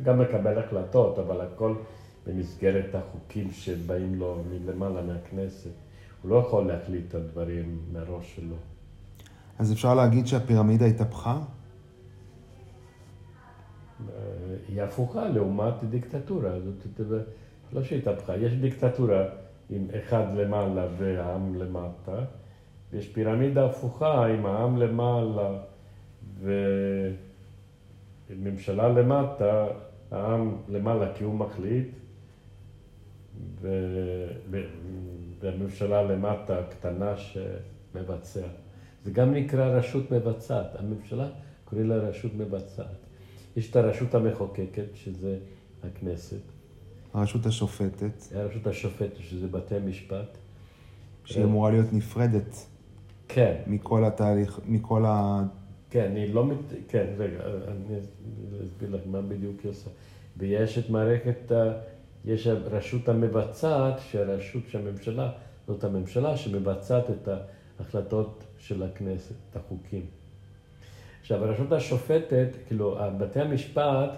גם 0.03 0.19
מקבל 0.19 0.59
החלטות, 0.59 1.19
אבל 1.19 1.41
הכל 1.41 1.75
במסגרת 2.27 2.95
החוקים 2.95 3.51
שבאים 3.51 4.15
לו 4.15 4.43
מלמעלה 4.51 5.03
מהכנסת. 5.03 5.71
הוא 6.23 6.31
לא 6.31 6.37
יכול 6.37 6.67
להחליט 6.67 7.15
על 7.15 7.23
דברים 7.23 7.79
מראש 7.93 8.37
שלו. 8.37 8.57
אז 9.59 9.73
אפשר 9.73 9.95
להגיד 9.95 10.27
שהפירמידה 10.27 10.87
התהפכה? 10.87 11.41
היא 14.69 14.83
הפוכה 14.83 15.29
לעומת 15.29 15.85
דיקטטורה. 15.91 16.61
זאת 16.61 17.01
לא 17.73 17.83
שהתהפכה, 17.83 18.37
יש 18.37 18.53
דיקטטורה 18.53 19.25
עם 19.71 19.87
אחד 19.99 20.25
למעלה 20.37 20.87
והעם 20.99 21.55
למטה, 21.55 22.25
ויש 22.93 23.09
פירמידה 23.09 23.67
הפוכה 23.67 24.27
עם 24.27 24.47
העם 24.47 24.77
למעלה 24.77 25.59
וממשלה 28.33 28.89
למטה, 28.89 29.67
העם 30.11 30.57
למעלה 30.69 31.15
כי 31.15 31.25
הוא 31.25 31.35
מחליט, 31.35 31.89
והממשלה 35.41 36.03
למטה 36.03 36.61
קטנה 36.71 37.15
שמבצע. 37.17 38.47
זה 39.05 39.11
גם 39.11 39.35
נקרא 39.35 39.67
רשות 39.67 40.11
מבצעת. 40.11 40.67
הממשלה 40.79 41.29
קוראים 41.65 41.89
לה 41.89 41.97
רשות 41.97 42.35
מבצעת. 42.35 42.87
יש 43.57 43.71
את 43.71 43.77
הרשות 43.77 44.15
המחוקקת, 44.15 44.85
שזה 44.95 45.39
הכנסת. 45.85 46.41
הרשות 47.15 47.47
השופטת. 47.47 48.33
הרשות 48.35 48.67
השופטת, 48.67 49.17
שזה 49.19 49.49
בתי 49.49 49.75
משפט. 49.85 50.39
שהיא 51.25 51.45
אמורה 51.45 51.71
להיות 51.71 51.93
נפרדת. 51.93 52.67
כן. 53.29 53.55
מכל 53.67 54.05
התהליך, 54.05 54.61
מכל 54.67 55.05
ה... 55.07 55.43
כן, 55.93 56.11
אני 56.11 56.29
לא 56.29 56.45
מת... 56.45 56.57
כן, 56.89 57.07
רגע, 57.19 57.39
אני 57.69 57.99
אסביר 58.65 58.91
לך 58.91 59.01
מה 59.07 59.23
בדיוק 59.23 59.57
היא 59.65 59.71
עושה. 59.71 59.91
ויש 60.37 60.79
את 60.79 60.91
מערכת, 60.91 61.53
יש 62.25 62.47
הרשות 62.47 63.09
המבצעת, 63.09 64.01
שהרשות 64.11 64.63
של 64.69 64.79
הממשלה, 64.79 65.31
זאת 65.67 65.85
הממשלה 65.85 66.37
שמבצעת 66.37 67.11
את 67.11 67.29
ההחלטות 67.79 68.45
של 68.59 68.83
הכנסת, 68.83 69.35
את 69.51 69.57
החוקים. 69.57 70.07
עכשיו, 71.21 71.45
הרשות 71.45 71.73
השופטת, 71.73 72.49
כאילו, 72.67 72.99
בתי 73.19 73.41
המשפט 73.41 74.11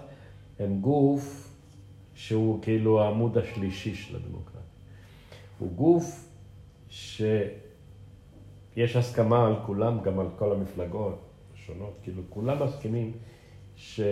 הם 0.59 0.81
גוף 0.81 1.55
שהוא 2.13 2.61
כאילו 2.61 3.01
העמוד 3.01 3.37
השלישי 3.37 3.95
של 3.95 4.15
הדמוקרטיה. 4.15 4.61
הוא 5.59 5.71
גוף 5.71 6.29
שיש 6.89 8.95
הסכמה 8.95 9.47
על 9.47 9.55
כולם, 9.65 10.01
גם 10.01 10.19
על 10.19 10.27
כל 10.37 10.51
המפלגות 10.51 11.24
השונות, 11.65 11.93
כאילו, 12.03 12.21
כולם 12.29 12.63
מסכימים 12.63 13.11
שבית 13.75 14.07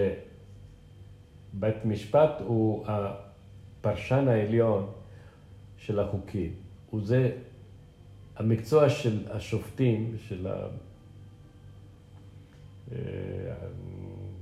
משפט 1.85 2.31
הוא 2.39 2.85
הפרשן 2.87 4.27
העליון 4.27 4.85
של 5.77 5.99
החוקים. 5.99 6.51
הוא 6.89 7.01
זה 7.03 7.31
המקצוע 8.35 8.89
של 8.89 9.31
השופטים, 9.31 10.15
של 10.27 10.47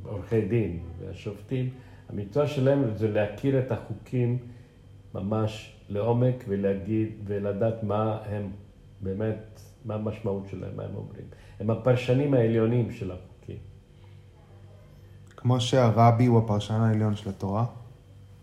עורכי 0.04 0.42
דין 0.42 0.80
והשופטים, 1.00 1.70
המקצוע 2.10 2.48
שלהם 2.48 2.96
זה 2.96 3.12
להכיר 3.12 3.60
את 3.60 3.72
החוקים 3.72 4.38
ממש 5.14 5.76
לעומק 5.90 6.36
ולהגיד 6.48 7.10
ולדעת 7.26 7.84
מה 7.84 8.20
הם 8.26 8.50
באמת, 9.02 9.62
מה 9.86 9.96
המשמעות 9.96 10.44
שלהם, 10.50 10.76
מה 10.76 10.84
הם 10.84 10.96
אומרים. 10.96 11.26
הם 11.62 11.70
הפרשנים 11.70 12.34
העליונים 12.34 12.92
של 12.92 13.12
החוקים. 13.12 13.58
כמו 15.38 15.62
שהרבי 15.62 16.26
הוא 16.26 16.40
הפרשן 16.40 16.74
העליון 16.74 17.16
של 17.16 17.30
התורה? 17.30 17.66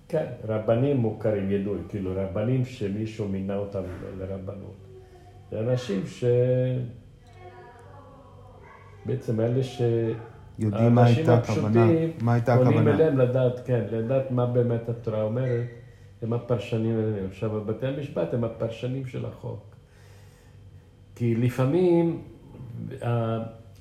כן, 0.09 0.27
רבנים 0.49 0.97
מוכרים, 0.97 1.50
ידוע, 1.50 1.76
כאילו 1.89 2.13
רבנים 2.17 2.65
שמישהו 2.65 3.28
מינה 3.28 3.57
אותם 3.57 3.83
לרבנות. 4.19 4.76
זה 5.50 5.61
אנשים 5.61 6.07
ש... 6.07 6.25
בעצם 9.07 9.41
אלה 9.41 9.63
ש... 9.63 9.83
יודעים 10.59 10.95
מה 10.95 11.04
הייתה 11.04 11.35
הכוונה, 11.35 11.87
מה 12.21 12.35
הייתה 12.35 12.54
הכוונה. 12.54 12.71
פונים 12.71 12.89
אליהם 12.89 13.19
לדעת, 13.19 13.67
כן, 13.67 13.85
לדעת 13.91 14.31
מה 14.31 14.47
באמת 14.47 14.89
התורה 14.89 15.23
אומרת, 15.23 15.67
הם 16.23 16.33
הפרשנים 16.33 16.97
האלה. 16.99 17.26
עכשיו, 17.28 17.65
בתי 17.65 17.87
המשפט 17.87 18.35
הם 18.35 18.45
הפרשנים 18.45 19.07
של 19.07 19.26
החוק. 19.26 19.76
כי 21.15 21.35
לפעמים 21.35 22.23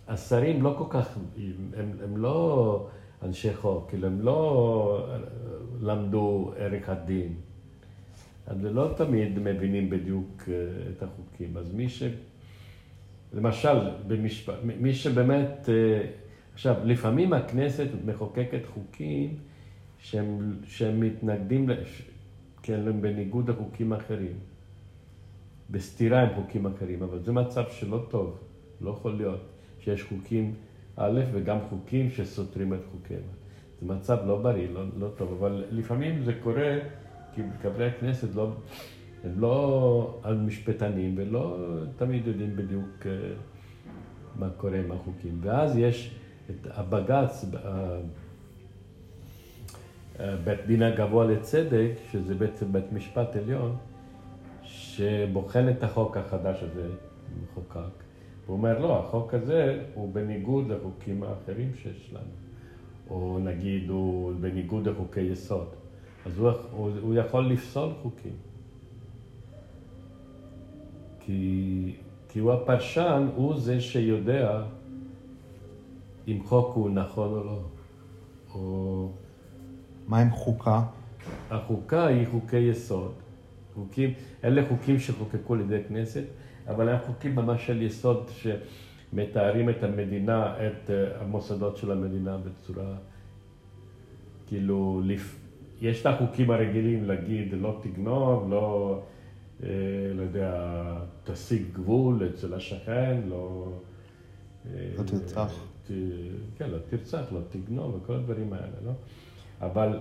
השרים 0.07 0.61
לא 0.61 0.75
כל 0.77 0.83
כך, 0.89 1.17
הם, 1.77 1.91
הם 2.03 2.17
לא 2.17 2.87
אנשי 3.23 3.53
חוק, 3.53 3.89
כאילו 3.89 4.07
הם 4.07 4.21
לא 4.21 5.07
למדו 5.81 6.53
ערך 6.57 6.89
הדין. 6.89 7.33
אז 8.47 8.63
לא 8.63 8.93
תמיד 8.97 9.39
מבינים 9.39 9.89
בדיוק 9.89 10.43
אה, 10.47 10.53
את 10.91 11.03
החוקים. 11.03 11.57
אז 11.57 11.73
מי 11.73 11.89
ש... 11.89 12.03
למשל, 13.33 13.77
במשפט, 14.07 14.53
מי 14.63 14.93
שבאמת, 14.93 15.69
אה, 15.69 16.09
עכשיו, 16.53 16.75
לפעמים 16.83 17.33
הכנסת 17.33 17.87
מחוקקת 18.05 18.65
חוקים 18.73 19.35
שהם, 19.99 20.55
שהם 20.65 20.99
מתנגדים, 20.99 21.69
כן, 22.63 22.87
הם 22.87 23.01
בניגוד 23.01 23.49
לחוקים 23.49 23.93
אחרים, 23.93 24.35
בסתירה 25.69 26.21
עם 26.21 26.29
חוקים 26.35 26.65
אחרים, 26.65 27.03
אבל 27.03 27.19
זה 27.23 27.31
מצב 27.31 27.63
שלא 27.69 28.05
טוב, 28.09 28.37
לא 28.81 28.91
יכול 28.91 29.15
להיות 29.15 29.41
שיש 29.79 30.03
חוקים 30.03 30.53
א' 30.95 31.21
וגם 31.33 31.57
חוקים 31.69 32.09
שסותרים 32.09 32.73
את 32.73 32.79
חוקיהם. 32.91 33.21
זה 33.81 33.93
מצב 33.93 34.17
לא 34.25 34.37
בריא, 34.41 34.67
לא, 34.73 34.83
לא 34.97 35.07
טוב, 35.17 35.37
אבל 35.39 35.65
לפעמים 35.71 36.23
זה 36.23 36.33
קורה 36.43 36.77
כי 37.35 37.41
חברי 37.61 37.87
הכנסת 37.87 38.35
לא... 38.35 38.51
הם 39.23 39.39
לא 39.39 40.19
על 40.23 40.37
משפטנים 40.37 41.15
ולא 41.17 41.57
תמיד 41.97 42.27
יודעים 42.27 42.55
בדיוק 42.55 43.05
אה, 43.05 43.11
מה 44.35 44.49
קורה 44.57 44.77
עם 44.77 44.91
החוקים. 44.91 45.39
ואז 45.41 45.77
יש 45.77 46.15
את 46.49 46.67
הבג"ץ, 46.71 47.45
אה, 47.53 47.99
אה, 50.19 50.35
בית 50.35 50.65
דין 50.67 50.83
הגבוה 50.83 51.25
לצדק, 51.25 51.91
שזה 52.11 52.35
בעצם 52.35 52.73
בית 52.73 52.91
משפט 52.91 53.35
עליון, 53.35 53.75
שבוחן 54.63 55.69
את 55.69 55.83
החוק 55.83 56.17
החדש 56.17 56.63
הזה, 56.63 56.87
מחוקק. 57.43 58.07
הוא 58.47 58.57
אומר, 58.57 58.79
לא, 58.79 58.99
החוק 58.99 59.33
הזה 59.33 59.83
הוא 59.93 60.13
בניגוד 60.13 60.67
לחוקים 60.67 61.23
האחרים 61.23 61.71
שיש 61.75 62.13
לנו. 62.13 62.47
או 63.10 63.39
נגיד, 63.39 63.89
הוא 63.89 64.33
בניגוד 64.39 64.88
לחוקי 64.88 65.21
יסוד. 65.21 65.67
אז 66.25 66.39
הוא, 66.39 66.51
הוא, 66.71 66.91
הוא 67.01 67.15
יכול 67.15 67.51
לפסול 67.51 67.89
חוקים. 68.01 68.36
כי, 71.19 71.95
כי 72.29 72.39
הוא 72.39 72.53
הפרשן, 72.53 73.27
הוא 73.36 73.60
זה 73.60 73.81
שיודע 73.81 74.63
אם 76.27 76.39
חוק 76.45 76.75
הוא 76.75 76.89
נכון 76.89 77.29
או 77.29 77.43
לא. 77.43 77.60
או... 78.53 79.10
מה 80.07 80.19
עם 80.19 80.31
חוקה? 80.31 80.83
החוקה 81.51 82.05
היא 82.05 82.27
חוקי 82.31 82.57
יסוד. 82.57 83.12
חוקים, 83.75 84.13
אלה 84.43 84.65
חוקים 84.69 84.99
שחוקקו 84.99 85.53
על 85.53 85.60
ידי 85.62 85.79
כנסת, 85.88 86.23
אבל 86.67 86.89
הם 86.89 86.97
חוקים 87.06 87.36
ממש 87.36 87.67
של 87.67 87.82
יסוד 87.82 88.30
שמתארים 89.13 89.69
את 89.69 89.84
המדינה, 89.84 90.56
את 90.67 90.89
אה, 90.89 91.21
המוסדות 91.21 91.77
של 91.77 91.91
המדינה 91.91 92.38
בצורה, 92.38 92.95
כאילו, 94.47 95.01
לפ... 95.06 95.39
יש 95.82 96.01
את 96.01 96.06
החוקים 96.06 96.51
הרגילים 96.51 97.06
להגיד 97.06 97.53
לא 97.62 97.80
תגנוב, 97.84 98.51
לא... 98.51 98.99
אה, 99.63 99.69
לא 100.15 100.21
יודע, 100.21 100.53
תשיג 101.23 101.63
גבול 101.73 102.30
אצל 102.34 102.53
השכן, 102.53 103.21
לא... 103.30 103.71
אה, 104.65 104.89
לא 104.97 105.03
תרצח. 105.03 105.63
כן, 106.58 106.69
לא 106.69 106.77
תרצח, 106.89 107.23
לא 107.32 107.39
תגנוב 107.49 107.95
וכל 107.95 108.13
הדברים 108.13 108.53
האלה, 108.53 108.75
לא? 108.86 108.91
אבל 109.62 109.99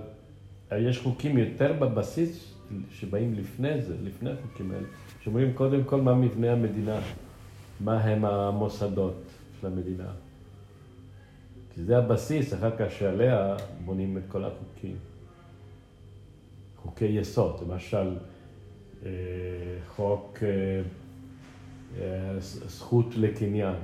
יש 0.72 0.98
חוקים 0.98 1.38
יותר 1.38 1.72
בבסיס 1.72 2.54
שבאים 2.90 3.34
לפני 3.34 3.82
זה, 3.82 3.94
לפני 4.04 4.30
החוקים 4.30 4.70
האלה, 4.70 4.86
שאומרים 5.26 5.52
קודם 5.52 5.84
כל 5.84 6.00
מה 6.00 6.14
מבנה 6.14 6.52
המדינה, 6.52 7.00
מה 7.80 8.00
הם 8.04 8.24
המוסדות 8.24 9.14
של 9.60 9.66
המדינה. 9.66 10.08
כי 11.74 11.82
זה 11.82 11.98
הבסיס, 11.98 12.54
אחר 12.54 12.76
כך 12.78 12.90
שעליה 12.90 13.56
בונים 13.84 14.18
את 14.18 14.22
כל 14.28 14.44
החוקים. 14.44 14.96
חוקי 16.82 17.04
יסוד, 17.04 17.62
למשל, 17.62 18.16
אה, 19.06 19.10
חוק 19.96 20.38
אה, 20.42 20.82
אה, 22.00 22.40
זכות 22.40 23.16
לקניין, 23.16 23.76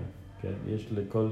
כן? 0.43 0.53
יש 0.69 0.89
לכל, 0.93 1.29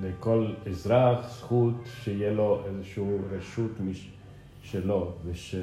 לכל 0.00 0.52
אזרח 0.66 1.38
זכות 1.38 1.74
שיהיה 2.02 2.32
לו 2.32 2.62
איזושהי 2.66 3.04
רשות 3.30 3.70
שלו, 4.62 5.12
וש... 5.24 5.54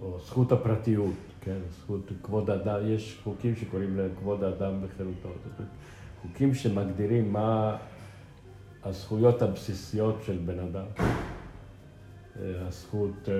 או 0.00 0.18
זכות 0.20 0.52
הפרטיות, 0.52 1.14
כן, 1.40 1.58
זכות 1.70 2.12
כבוד 2.22 2.50
האדם, 2.50 2.80
יש 2.86 3.20
חוקים 3.24 3.56
שקוראים 3.56 3.96
להם 3.96 4.10
כבוד 4.18 4.44
האדם 4.44 4.72
וחירותו. 4.82 5.28
חוקים 6.22 6.54
שמגדירים 6.54 7.32
מה 7.32 7.76
הזכויות 8.84 9.42
הבסיסיות 9.42 10.22
של 10.22 10.38
בן 10.46 10.58
אדם. 10.58 10.86
אה, 10.98 12.66
הזכות 12.66 13.28
אה, 13.28 13.34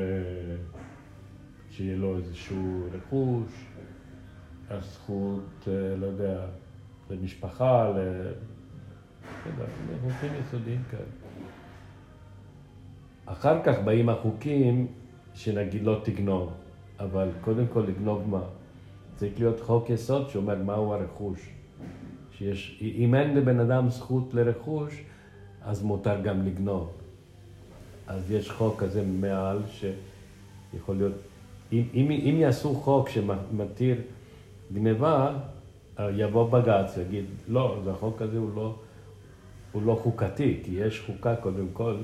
שיהיה 1.71 1.97
לו 1.97 2.17
איזשהו 2.17 2.87
רכוש, 2.93 3.65
הזכות, 4.71 5.69
אה, 5.69 5.97
לא 5.97 6.07
יודע, 6.07 6.47
למשפחה, 7.11 7.91
ל... 7.91 7.99
לא 9.59 9.65
חוקים 10.01 10.31
יסודיים 10.41 10.83
כאלה. 10.91 11.03
אחר 13.27 13.63
כך 13.65 13.79
באים 13.85 14.09
החוקים 14.09 14.87
שנגיד 15.35 15.83
לא 15.83 16.01
תגנוב, 16.03 16.53
אבל 17.01 17.29
קודם 17.41 17.67
כל 17.73 17.81
לגנוב 17.81 18.29
מה? 18.29 18.43
צריך 19.17 19.33
להיות 19.39 19.61
חוק 19.61 19.91
יסוד 19.91 20.31
שאומר 20.31 20.63
מהו 20.63 20.95
הרכוש. 20.95 21.51
שיש, 22.39 22.79
אם 22.83 23.15
אין 23.15 23.37
לבן 23.37 23.61
אדם 23.61 23.91
זכות 23.91 24.35
לרכוש, 24.35 25.03
אז 25.63 25.83
מותר 25.83 26.21
גם 26.21 26.47
לגנוב. 26.47 26.93
אז 28.07 28.31
יש 28.31 28.51
חוק 28.51 28.83
כזה 28.83 29.03
מעל 29.21 29.59
שיכול 29.67 30.97
להיות, 30.97 31.13
אם, 31.73 31.83
אם, 31.95 32.11
אם 32.11 32.37
יעשו 32.39 32.75
חוק 32.75 33.09
שמתיר 33.09 33.97
גניבה, 34.73 35.39
יבוא 35.99 36.51
בג"ץ 36.51 36.99
ויגיד, 36.99 37.25
לא, 37.49 37.79
החוק 37.91 38.23
הזה 38.23 38.39
הוא 38.39 38.51
לא, 38.55 38.75
הוא 39.73 39.83
לא 39.83 39.99
חוקתי, 40.03 40.61
כי 40.65 40.71
יש 40.75 41.01
חוקה 41.07 41.37
קודם 41.37 41.67
כל, 41.73 41.97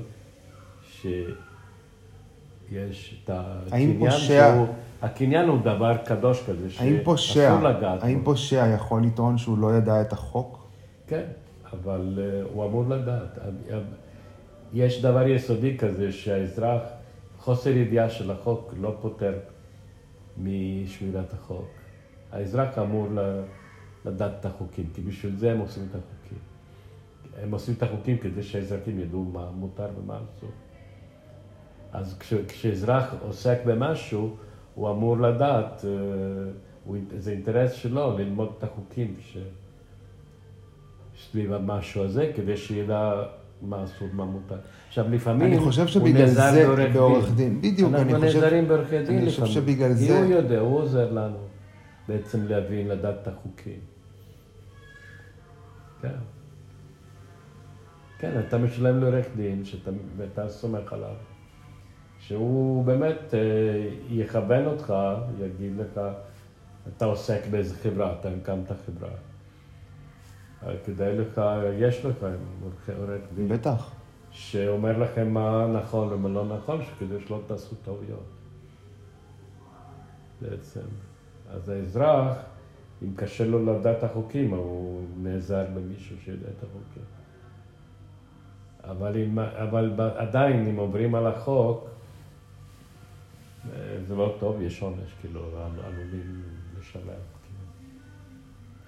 שיש 2.71 3.21
את 3.23 3.29
הקניין 3.33 4.11
שהוא, 4.11 4.67
הקניין 5.01 5.49
הוא 5.49 5.61
דבר 5.61 5.97
קדוש 5.97 6.43
כזה, 6.49 6.69
שאסור 6.69 7.61
לגעת. 7.61 8.03
האם 8.03 8.21
פושע 8.23 8.67
יכול 8.75 9.03
לטעון 9.03 9.37
שהוא 9.37 9.57
לא 9.57 9.77
ידע 9.77 10.01
את 10.01 10.13
החוק? 10.13 10.67
כן, 11.07 11.23
אבל 11.73 12.17
uh, 12.17 12.53
הוא 12.53 12.65
אמור 12.65 12.89
לדעת. 12.89 13.39
יש 14.73 15.01
דבר 15.01 15.27
יסודי 15.27 15.77
כזה 15.77 16.11
שהאזרח, 16.11 16.81
חוסר 17.39 17.69
ידיעה 17.69 18.09
של 18.09 18.31
החוק 18.31 18.73
לא 18.79 18.95
פותר 19.01 19.33
משמירת 20.37 21.33
החוק. 21.33 21.67
האזרח 22.31 22.77
אמור 22.77 23.07
לדעת 24.05 24.31
את 24.39 24.45
החוקים, 24.45 24.85
כי 24.95 25.01
בשביל 25.01 25.35
זה 25.35 25.51
הם 25.51 25.59
עושים 25.59 25.83
את 25.89 25.95
החוקים. 25.95 26.37
הם 27.43 27.51
עושים 27.51 27.73
את 27.77 27.83
החוקים 27.83 28.17
כדי 28.17 28.43
שהאזרחים 28.43 28.99
ידעו 28.99 29.23
מה 29.23 29.51
מותר 29.51 29.87
ומה 30.03 30.15
אסור. 30.15 30.49
אז 31.93 32.15
כש, 32.19 32.33
כשאזרח 32.33 33.15
עוסק 33.21 33.57
במשהו, 33.65 34.35
הוא 34.75 34.91
אמור 34.91 35.17
לדעת, 35.17 35.85
אה, 35.85 36.99
זה 37.17 37.31
אינטרס 37.31 37.71
שלו 37.71 38.17
ללמוד 38.17 38.53
את 38.57 38.63
החוקים 38.63 39.15
ש... 39.19 39.37
סביב 41.29 41.53
המשהו 41.53 42.03
הזה, 42.03 42.31
כדי 42.35 42.57
שידע 42.57 43.23
מה 43.61 43.83
אסור, 43.83 44.07
מה 44.13 44.25
מותר. 44.25 44.55
עכשיו, 44.87 45.05
לפעמים 45.09 45.47
אני 45.47 45.59
חושב 45.59 45.87
שבגלל 45.87 46.27
זה 46.27 46.89
בעורך 46.93 47.25
דין. 47.35 47.61
דין. 47.61 47.73
בדיוק, 47.73 47.93
אני 47.93 48.03
חושב... 48.03 48.13
אנחנו 48.13 48.25
נעזרים 48.25 48.67
בעורכי 48.67 48.91
דין 48.91 49.01
לפעמים. 49.01 49.23
אני 49.23 49.31
חושב 49.31 49.45
שבגלל 49.45 49.93
זה... 49.93 50.05
כי 50.05 50.11
הוא 50.11 50.25
יודע, 50.25 50.59
הוא 50.59 50.79
עוזר 50.79 51.11
לנו 51.11 51.37
בעצם 52.07 52.47
להבין, 52.47 52.87
לדעת 52.87 53.15
את 53.21 53.27
החוקים. 53.27 53.79
כן. 56.01 56.09
כן, 58.19 58.31
אתה 58.47 58.57
משלם 58.57 58.99
לעורך 58.99 59.25
דין, 59.35 59.65
שאתה, 59.65 59.91
ואתה 60.17 60.49
סומך 60.49 60.93
עליו, 60.93 61.15
שהוא 62.27 62.85
באמת 62.85 63.33
אה, 63.33 63.39
יכוון 64.09 64.65
אותך, 64.65 64.93
יגיד 65.39 65.71
לך, 65.77 66.01
אתה 66.87 67.05
עוסק 67.05 67.41
באיזה 67.51 67.75
חברה, 67.75 68.15
אתה 68.19 68.29
הקמת 68.29 68.71
חברה. 68.85 69.09
כדאי 70.85 71.17
לך, 71.17 71.41
יש 71.79 72.05
לך 72.05 72.25
עורך 72.97 73.21
דין. 73.35 73.47
בטח. 73.47 73.91
שאומר 74.31 74.97
לכם 74.97 75.29
מה 75.29 75.67
נכון 75.67 76.13
ומה 76.13 76.29
לא 76.29 76.45
נכון, 76.45 76.81
שכדי 76.83 77.15
שלא 77.27 77.39
תעשו 77.47 77.75
טעויות. 77.85 78.25
בעצם. 80.41 80.79
אז 81.49 81.69
האזרח, 81.69 82.37
אם 83.03 83.13
קשה 83.15 83.45
לו 83.45 83.65
לדעת 83.65 83.97
את 83.97 84.03
החוקים, 84.03 84.53
הוא 84.53 85.01
נעזר 85.21 85.65
במישהו 85.75 86.15
שיודע 86.25 86.47
את 86.57 86.63
החוקים. 86.63 87.03
אבל, 88.83 89.17
אם, 89.17 89.39
אבל 89.39 89.93
עדיין, 90.15 90.67
אם 90.67 90.75
עוברים 90.75 91.15
על 91.15 91.27
החוק, 91.27 91.83
אה, 91.83 91.89
זה 94.07 94.15
לא 94.15 94.35
טוב, 94.39 94.61
יש 94.61 94.81
עונש, 94.81 95.13
כאילו, 95.21 95.41
עלולים 95.83 96.43
לשלם. 96.79 97.21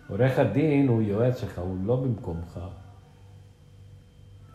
עורך 0.07 0.39
הדין 0.39 0.87
הוא 0.87 1.01
יועץ 1.01 1.41
שלך, 1.41 1.59
הוא 1.59 1.77
לא 1.85 1.95
במקומך. 1.95 2.59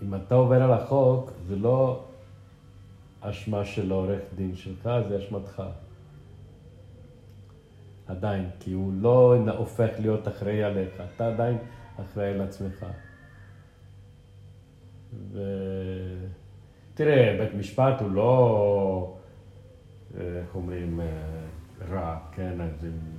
אם 0.03 0.15
אתה 0.15 0.35
עובר 0.35 0.63
על 0.63 0.73
החוק, 0.73 1.31
זה 1.47 1.57
לא 1.57 2.05
אשמה 3.21 3.65
של 3.65 3.93
העורך 3.93 4.21
דין 4.37 4.57
שלך, 4.57 4.91
זה 5.09 5.19
אשמתך. 5.19 5.63
עדיין, 8.07 8.51
כי 8.61 8.73
הוא 8.73 8.93
לא 9.01 9.37
הופך 9.57 9.91
להיות 9.99 10.29
אחראי 10.29 10.63
עליך, 10.63 11.03
אתה 11.15 11.29
עדיין 11.29 11.59
אחראי 12.03 12.29
על 12.29 12.41
עצמך. 12.41 12.87
ותראה, 16.95 17.37
בית 17.41 17.55
משפט 17.55 18.01
הוא 18.01 18.11
לא, 18.11 19.18
איך 20.17 20.55
אומרים, 20.55 21.01
אה, 21.01 21.07
רע, 21.91 22.19
כן? 22.33 22.61
אז 22.61 22.85
אם... 22.85 23.19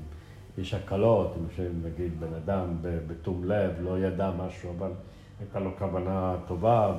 יש 0.60 0.73
הקלות, 0.73 1.36
אם 1.60 1.63
נגיד 1.84 2.19
בן 2.19 2.34
אדם 2.34 2.78
בתום 2.82 3.43
לב 3.43 3.71
לא 3.82 3.99
ידע 3.99 4.32
משהו, 4.38 4.73
אבל 4.78 4.91
הייתה 5.39 5.60
לו 5.60 5.71
כוונה 5.78 6.36
טובה, 6.47 6.93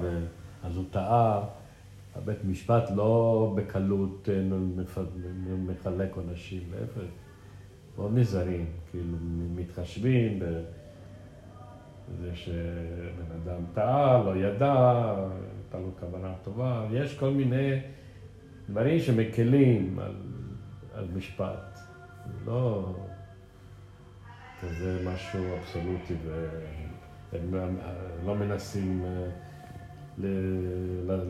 אז 0.62 0.76
הוא 0.76 0.84
טעה. 0.90 1.44
הבית 2.16 2.44
משפט 2.44 2.90
לא 2.96 3.52
בקלות 3.56 4.28
אה, 4.32 4.42
מחלק 5.66 6.16
עונשים, 6.16 6.62
להפך, 6.72 7.10
מאוד 7.96 8.18
נזהרים, 8.18 8.66
כאילו 8.90 9.16
מתחשבים 9.56 10.38
בזה 10.38 12.34
שבן 12.34 13.36
אדם 13.44 13.62
טעה, 13.74 14.24
לא 14.24 14.36
ידע, 14.36 14.74
הייתה 15.62 15.78
לו 15.78 15.90
כוונה 16.00 16.32
טובה, 16.44 16.86
יש 16.92 17.18
כל 17.18 17.30
מיני 17.30 17.80
דברים 18.70 19.00
שמקלים 19.00 19.98
על, 19.98 20.12
על 20.94 21.06
משפט, 21.16 21.78
לא... 22.46 22.94
כזה 24.60 25.02
משהו 25.04 25.40
אבסולוטי 25.58 26.14
והם 27.32 27.54
לא 28.26 28.34
מנסים 28.34 29.04
אה, 29.04 30.26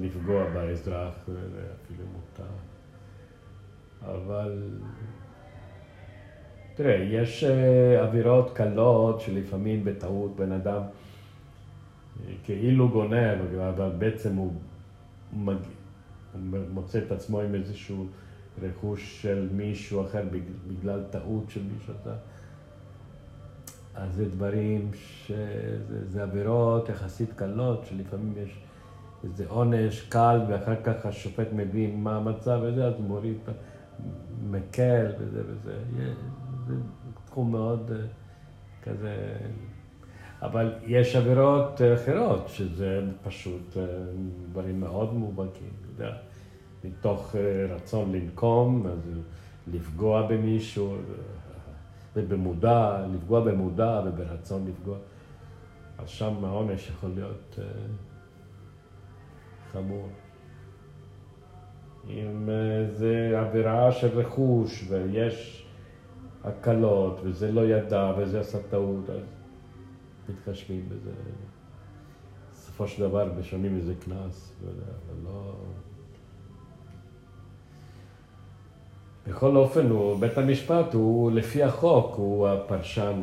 לפגוע 0.01 0.45
באזרח, 0.51 1.15
אפילו 1.85 2.05
מותר. 2.13 2.51
אבל 4.03 4.63
תראה, 6.75 6.95
יש 6.95 7.45
אה, 7.45 8.03
עבירות 8.03 8.53
קלות 8.55 9.21
שלפעמים 9.21 9.85
בטעות 9.85 10.37
בן 10.37 10.53
אדם 10.53 10.83
אה, 10.83 12.33
כאילו 12.45 12.89
גונב, 12.89 13.55
אבל 13.69 13.91
בעצם 13.99 14.37
הוא, 14.37 14.53
מג... 15.33 15.57
הוא 16.33 16.41
מוצא 16.71 16.99
את 16.99 17.13
עצמו 17.13 17.41
עם 17.41 17.55
איזשהו 17.55 18.07
רכוש 18.63 19.23
של 19.23 19.49
מישהו 19.53 20.05
אחר 20.05 20.23
בגלל 20.69 21.03
טעות 21.11 21.51
של 21.51 21.61
מישהו 21.63 21.95
אחר. 22.03 22.15
אז 23.95 24.15
זה 24.15 24.29
דברים 24.29 24.91
שזה 24.95 26.23
עבירות 26.23 26.89
יחסית 26.89 27.33
קלות, 27.33 27.87
שלפעמים 27.87 28.33
יש 28.37 28.61
איזה 29.25 29.45
עונש 29.49 30.01
קל, 30.01 30.41
ואחר 30.49 30.83
כך 30.85 31.07
השופט 31.07 31.49
מבין 31.53 32.03
מה 32.03 32.17
המצב 32.17 32.61
וזה, 32.63 32.87
אז 32.87 32.95
מוריד, 33.01 33.39
מקל 34.51 35.07
וזה 35.19 35.43
וזה. 35.47 35.79
זה 36.67 36.75
תחום 37.27 37.53
מאוד 37.53 37.91
אה, 37.93 38.07
כזה... 38.83 39.37
אבל 40.43 40.73
יש 40.87 41.17
עבירות 41.17 41.81
אחרות, 41.95 42.49
שזה 42.49 43.01
פשוט 43.23 43.77
אה, 43.77 43.83
דברים 44.51 44.81
מאוד 44.81 45.15
מובהקים, 45.15 45.71
יודע, 46.05 46.17
מתוך 46.85 47.37
אה, 47.37 47.75
רצון 47.75 48.13
לנקום, 48.13 48.87
אז 48.87 49.11
לפגוע 49.73 50.27
במישהו. 50.27 50.97
ובמודע, 52.17 53.07
לפגוע 53.15 53.41
במודע 53.41 54.01
וברצון 54.07 54.67
לפגוע. 54.67 54.97
אז 55.99 56.09
שם 56.09 56.45
העונש 56.45 56.89
יכול 56.89 57.11
להיות 57.15 57.59
חמור. 59.73 60.09
אם 62.09 62.49
זה 62.87 63.41
עבירה 63.41 63.93
של 63.93 64.19
רכוש 64.19 64.85
ויש 64.89 65.67
הקלות 66.45 67.21
וזה 67.25 67.53
לא 67.53 67.61
ידע 67.61 68.13
וזה 68.19 68.41
עשה 68.41 68.59
טעות, 68.71 69.11
אז 69.11 69.21
מתחשבים 70.29 70.89
בזה. 70.89 71.11
בסופו 72.53 72.89
של 72.89 73.03
דבר 73.03 73.33
משלמים 73.39 73.77
איזה 73.77 73.95
קנס, 73.95 74.53
אבל 74.63 74.73
לא... 75.25 75.55
בכל 79.29 79.57
אופן, 79.57 79.91
הוא, 79.91 80.21
בית 80.21 80.39
המשפט 80.39 80.95
הוא 80.95 81.33
לפי 81.33 81.63
החוק, 81.63 82.15
הוא 82.17 82.49
הפרשן 82.49 83.23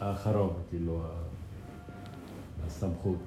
האחרון, 0.00 0.52
כאילו, 0.70 1.02
הסמכות 2.66 3.18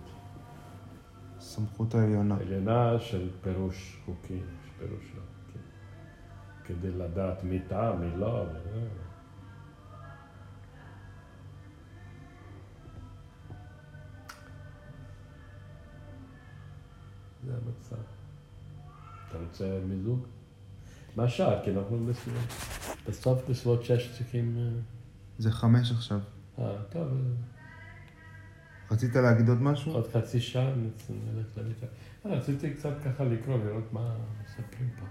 הסמכות 1.46 1.96
העליונה. 1.96 2.36
העליונה 2.36 3.00
של 3.00 3.30
פירוש 3.42 3.98
חוקים, 4.06 4.46
של 4.66 4.72
פירוש 4.80 5.04
לא 5.16 5.22
חוקים. 5.22 5.62
כדי 6.64 6.92
לדעת 6.92 7.44
מי 7.44 7.60
טעה, 7.60 7.96
מי 7.96 8.18
לא. 8.18 8.46
זה 17.46 17.54
המצב. 17.54 18.25
אתה 19.30 19.38
רוצה 19.38 19.80
מיזוג? 19.88 20.26
מה 21.16 21.24
השעה? 21.24 21.64
כי 21.64 21.72
אנחנו 21.72 22.06
בסביבות, 22.06 22.42
בסוף 23.10 23.50
בסביבות 23.50 23.84
שש 23.84 24.18
צריכים... 24.18 24.58
אה, 24.58 24.82
זה 25.38 25.52
חמש 25.52 25.92
עכשיו. 25.92 26.20
אה, 26.60 26.76
טוב, 26.90 27.08
אה, 27.08 27.18
רצית 28.92 29.16
להגיד 29.16 29.50
עוד 29.50 29.62
משהו? 29.62 29.94
עוד 29.94 30.08
חצי 30.14 30.42
שעה 30.42 30.74
נלך 30.76 31.58
למיטה. 31.58 31.86
אה, 32.26 32.32
רציתי 32.32 32.74
קצת 32.74 32.94
ככה 33.06 33.24
לקרוא, 33.24 33.58
לראות 33.58 33.94
מה 33.94 34.16
מספרים 34.44 34.90
פה. 35.00 35.06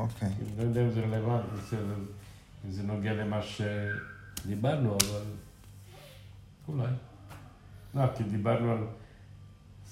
אוקיי. 0.00 0.28
אני 0.28 0.56
לא 0.58 0.62
יודע 0.62 0.82
אם 0.82 0.90
זה 0.90 1.00
רלוונטי, 1.00 1.76
אם 2.64 2.70
זה 2.70 2.82
נוגע 2.82 3.12
למה 3.12 3.40
שדיברנו, 3.42 4.96
אבל 4.96 5.22
אולי. 6.68 6.92
לא, 7.94 8.02
כי 8.16 8.24
דיברנו 8.24 8.72
על 8.72 8.78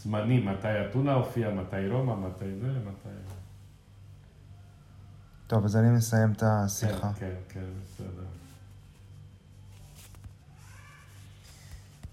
זמנים, 0.02 0.48
מתי 0.48 0.68
אתונה 0.90 1.12
הופיע, 1.12 1.50
מתי 1.50 1.88
רומא, 1.88 2.14
מתי 2.14 2.44
זה, 2.60 2.68
מתי... 2.68 3.08
טוב, 5.46 5.64
אז 5.64 5.76
אני 5.76 5.90
מסיים 5.90 6.32
את 6.32 6.42
השיחה. 6.42 7.12
כן, 7.12 7.18
כן, 7.20 7.34
כן, 7.48 7.64
בסדר. 7.84 8.24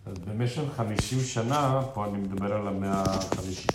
אז 0.05 0.19
במשך 0.19 0.63
50 0.75 1.19
שנה, 1.19 1.81
פה 1.93 2.05
אני 2.05 2.17
מדבר 2.17 2.53
על 2.53 2.67
המאה 2.67 3.03
ה-50, 3.03 3.73